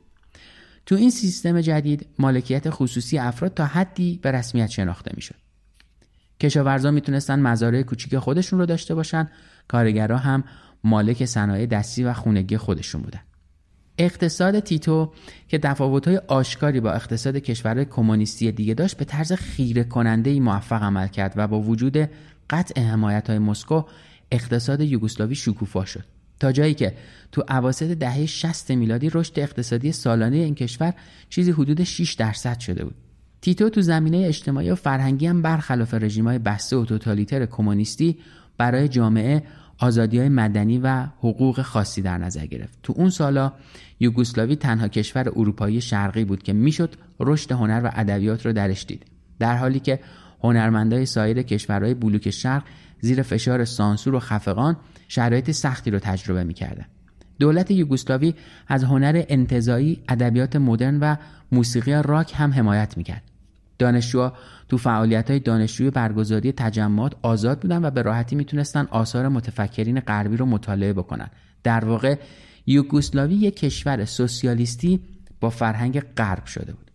[0.86, 5.36] تو این سیستم جدید مالکیت خصوصی افراد تا حدی به رسمیت شناخته می‌شد.
[6.40, 9.30] کشاورزا می‌تونستن مزارع کوچیک خودشون رو داشته باشن
[9.68, 10.44] کارگرها هم
[10.84, 13.22] مالک صنایع دستی و خونگی خودشون بودن.
[13.98, 15.12] اقتصاد تیتو
[15.48, 21.08] که تفاوت‌های آشکاری با اقتصاد کشورهای کمونیستی دیگه داشت به طرز خیره کننده موفق عمل
[21.08, 22.10] کرد و با وجود
[22.50, 23.84] قطع حمایت های مسکو
[24.32, 26.04] اقتصاد یوگسلاوی شکوفا شد.
[26.40, 26.94] تا جایی که
[27.32, 30.94] تو اواسط دهه 60 میلادی رشد اقتصادی سالانه این کشور
[31.30, 32.96] چیزی حدود 6 درصد شده بود.
[33.42, 38.18] تیتو تو زمینه اجتماعی و فرهنگی هم برخلاف رژیم‌های بسته و توتالیتر کمونیستی
[38.58, 39.44] برای جامعه
[39.78, 42.80] آزادی های مدنی و حقوق خاصی در نظر گرفت.
[42.84, 43.54] تو اون سالا
[44.00, 49.06] یوگسلاوی تنها کشور اروپایی شرقی بود که می‌شد رشد هنر و ادبیات رو درش دید.
[49.40, 50.00] در حالی که
[50.44, 52.64] هنرمندای سایر کشورهای بلوک شرق
[53.02, 54.78] زیر فشار سانسور و خفقان
[55.08, 56.86] شرایط سختی رو تجربه می‌کردن
[57.40, 58.34] دولت یوگسلاوی
[58.68, 61.16] از هنر انتظایی ادبیات مدرن و
[61.52, 63.24] موسیقی راک هم حمایت می‌کرد.
[63.80, 64.34] دانشجوها
[64.70, 70.38] تو فعالیت های دانشجوی برگزاری تجمعات آزاد بودن و به راحتی می‌تونستن آثار متفکرین غربی
[70.38, 71.28] رو مطالعه بکنن.
[71.64, 72.16] در واقع
[72.68, 75.00] یوگسلاوی یک کشور سوسیالیستی
[75.40, 76.92] با فرهنگ غرب شده بود.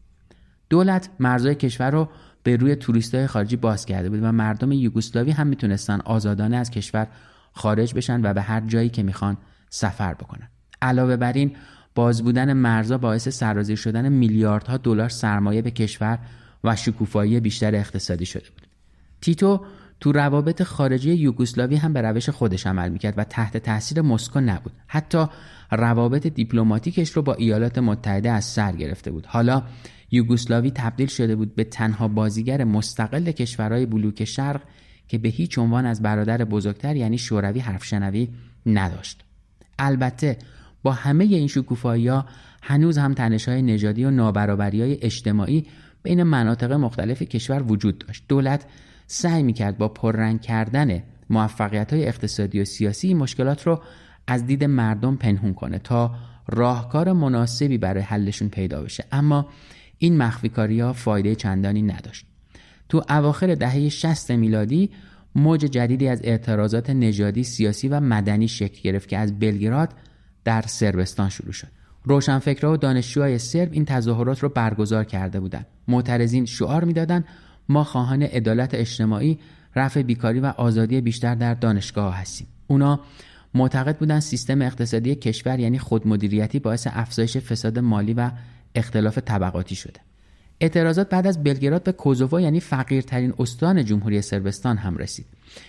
[0.71, 2.09] دولت مرزهای کشور رو
[2.43, 2.77] به روی
[3.13, 7.07] های خارجی باز کرده بود و مردم یوگسلاوی هم می‌تونستن آزادانه از کشور
[7.53, 9.37] خارج بشن و به هر جایی که می‌خوان
[9.71, 10.49] سفر بکنن.
[10.83, 11.57] علاوه بر این
[11.95, 16.19] باز بودن مرزها باعث سرازیر شدن میلیاردها دلار سرمایه به کشور
[16.65, 18.67] و شکوفایی بیشتر اقتصادی شده بود.
[19.21, 19.65] تیتو
[20.01, 24.73] تو روابط خارجی یوگسلاوی هم به روش خودش عمل می‌کرد و تحت تاثیر مسکو نبود.
[24.87, 25.27] حتی
[25.71, 29.27] روابط دیپلماتیکش رو با ایالات متحده از سر گرفته بود.
[29.27, 29.63] حالا
[30.11, 34.61] یوگسلاوی تبدیل شده بود به تنها بازیگر مستقل کشورهای بلوک شرق
[35.09, 38.29] که به هیچ عنوان از برادر بزرگتر یعنی شوروی حرف شنوی
[38.67, 39.25] نداشت.
[39.79, 40.39] البته
[40.83, 42.27] با همه این شکوفایی ها
[42.63, 45.67] هنوز هم تنش های نژادی و نابرابری های اجتماعی
[46.03, 48.25] بین مناطق مختلف کشور وجود داشت.
[48.29, 48.67] دولت
[49.13, 53.83] سعی می‌کرد با پررنگ کردن موفقیت های اقتصادی و سیاسی مشکلات رو
[54.27, 56.15] از دید مردم پنهون کنه تا
[56.49, 59.05] راهکار مناسبی برای حلشون پیدا بشه.
[59.13, 59.49] اما
[59.99, 62.27] این مخفیکاری ها فایده چندانی نداشت.
[62.89, 64.91] تو اواخر دهه 60 میلادی
[65.35, 69.95] موج جدیدی از اعتراضات نژادی سیاسی و مدنی شکل گرفت که از بلگراد
[70.45, 71.69] در سربستان شروع شد.
[72.05, 77.25] روشنفکرها و دانشجوهای سرب این تظاهرات رو برگزار کرده بودند معترضین شعار می‌دادند
[77.71, 79.39] ما خواهان عدالت اجتماعی
[79.77, 82.47] رفع بیکاری و آزادی بیشتر در دانشگاه هستیم.
[82.67, 83.01] اونا
[83.55, 88.31] معتقد بودن سیستم اقتصادی کشور یعنی خودمدیریتی باعث افزایش فساد مالی و
[88.75, 90.01] اختلاف طبقاتی شده.
[90.61, 95.27] اعتراضات بعد از بلگراد به کوزوو یعنی فقیرترین استان جمهوری سربستان هم رسید.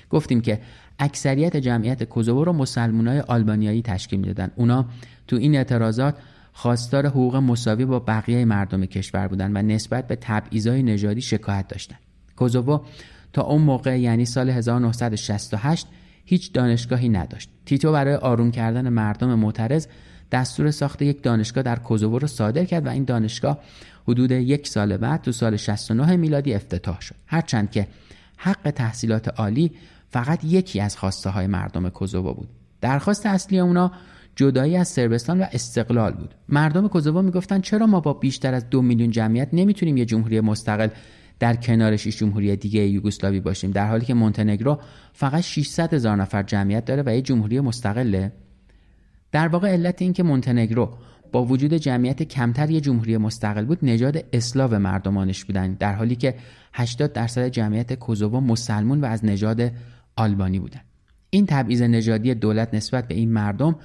[0.09, 0.61] گفتیم که
[0.99, 4.51] اکثریت جمعیت کوزوو رو مسلمانای آلبانیایی تشکیل می‌دادن.
[4.55, 4.85] اونا
[5.27, 6.15] تو این اعتراضات
[6.53, 11.99] خواستار حقوق مساوی با بقیه مردم کشور بودند و نسبت به تبعیضای نژادی شکایت داشتند.
[12.35, 12.79] کوزوو
[13.33, 15.87] تا اون موقع یعنی سال 1968
[16.25, 17.49] هیچ دانشگاهی نداشت.
[17.65, 19.87] تیتو برای آروم کردن مردم معترض
[20.31, 23.59] دستور ساخت یک دانشگاه در کوزوو رو صادر کرد و این دانشگاه
[24.07, 27.15] حدود یک سال بعد تو سال 69 میلادی افتتاح شد.
[27.27, 27.87] هرچند که
[28.37, 29.71] حق تحصیلات عالی
[30.09, 32.49] فقط یکی از خواسته های مردم کوزوو بود.
[32.81, 33.91] درخواست اصلی اونا
[34.35, 36.35] جدایی از سربستان و استقلال بود.
[36.49, 40.87] مردم کوزوو می‌گفتن چرا ما با بیشتر از دو میلیون جمعیت نمی‌تونیم یه جمهوری مستقل
[41.39, 44.79] در کنار شش جمهوری دیگه یوگسلاوی باشیم در حالی که مونتنگرو
[45.13, 48.31] فقط 600 هزار نفر جمعیت داره و یه جمهوری مستقله؟
[49.31, 50.93] در واقع علت این که مونتنگرو
[51.31, 56.35] با وجود جمعیت کمتر یه جمهوری مستقل بود نژاد اسلاو مردمانش بودن در حالی که
[56.73, 59.71] 80 درصد جمعیت کوزوو مسلمون و از نژاد
[60.15, 60.81] آلبانی بودن.
[61.29, 63.75] این تبعیض نژادی دولت نسبت به این مردم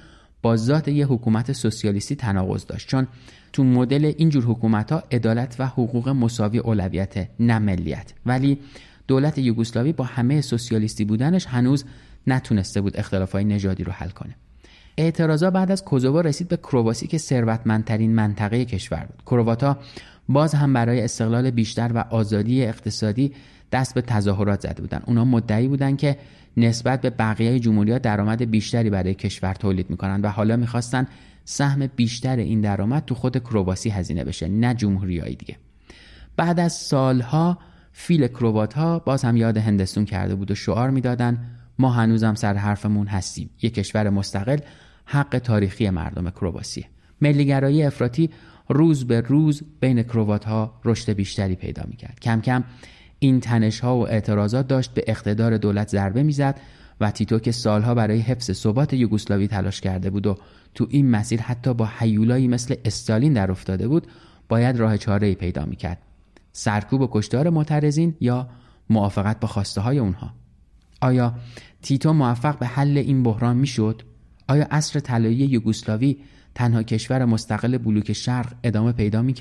[0.41, 2.87] با ذات یه حکومت سوسیالیستی تناقض داشت.
[2.87, 3.07] چون
[3.53, 8.13] تو مدل اینجور حکومت ها عدالت و حقوق مساوی اولویت نه ملیت.
[8.25, 8.57] ولی
[9.07, 11.85] دولت یوگسلاوی با همه سوسیالیستی بودنش هنوز
[12.27, 12.95] نتونسته بود
[13.33, 14.35] های نژادی رو حل کنه.
[14.97, 19.21] اعتراضا بعد از کوزوو رسید به کرواسی که ثروتمندترین منطقه کشور بود.
[19.25, 19.77] کرواتا
[20.29, 23.33] باز هم برای استقلال بیشتر و آزادی اقتصادی
[23.71, 26.17] دست به تظاهرات زده بودن اونا مدعی بودن که
[26.57, 31.07] نسبت به بقیه جمهوری ها درآمد بیشتری برای کشور تولید می‌کنن و حالا می‌خواستن
[31.45, 35.55] سهم بیشتر این درآمد تو خود کرواسی هزینه بشه نه جمهوریایی دیگه.
[36.37, 37.57] بعد از سالها
[37.91, 41.37] فیل کروات ها باز هم یاد هندستون کرده بود و شعار می‌دادن
[41.79, 43.49] ما هنوزم سر حرفمون هستیم.
[43.61, 44.57] یک کشور مستقل
[45.05, 46.85] حق تاریخی مردم کرواسیه
[47.21, 48.29] ملیگرایی افراطی
[48.69, 52.19] روز به روز بین کروات ها رشد بیشتری پیدا می‌کرد.
[52.21, 52.63] کم کم
[53.19, 56.59] این تنش ها و اعتراضات داشت به اقتدار دولت ضربه می‌زد
[57.01, 60.37] و تیتو که سالها برای حفظ ثبات یوگسلاوی تلاش کرده بود و
[60.75, 64.07] تو این مسیر حتی با حیولایی مثل استالین در افتاده بود
[64.49, 65.97] باید راه چاره پیدا می‌کرد.
[66.51, 68.47] سرکوب و کشتار معترضین یا
[68.89, 70.33] موافقت با خواسته های اونها.
[71.01, 71.33] آیا
[71.81, 74.01] تیتو موفق به حل این بحران می‌شد؟
[74.47, 76.17] آیا عصر طلایی یوگسلاوی
[76.55, 79.33] تنها کشور مستقل بلوک شرق ادامه پیدا می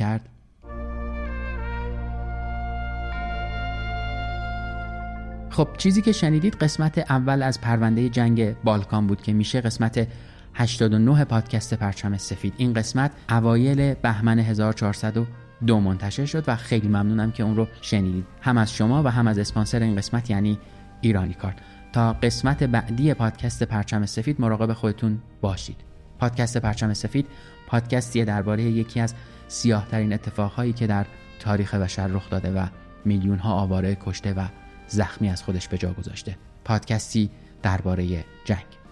[5.57, 10.09] خب چیزی که شنیدید قسمت اول از پرونده جنگ بالکان بود که میشه قسمت
[10.55, 12.55] 89 پادکست پرچم سفید.
[12.57, 18.25] این قسمت اوایل بهمن 1402 منتشر شد و خیلی ممنونم که اون رو شنیدید.
[18.41, 20.59] هم از شما و هم از اسپانسر این قسمت یعنی
[21.01, 21.57] ایرانی کارت.
[21.93, 25.77] تا قسمت بعدی پادکست پرچم سفید مراقب خودتون باشید.
[26.19, 27.27] پادکست پرچم سفید
[27.67, 29.15] پادکستیه درباره یکی از
[29.49, 31.07] سیاهترین اتفاقهایی که در
[31.41, 32.67] تاریخ بشر رخ داده و
[33.05, 34.47] میلیون ها آواره کشته و
[34.89, 36.39] زخمی از خودش به جا گذاشته.
[36.65, 37.31] پادکستی
[37.63, 38.86] درباره جنگ.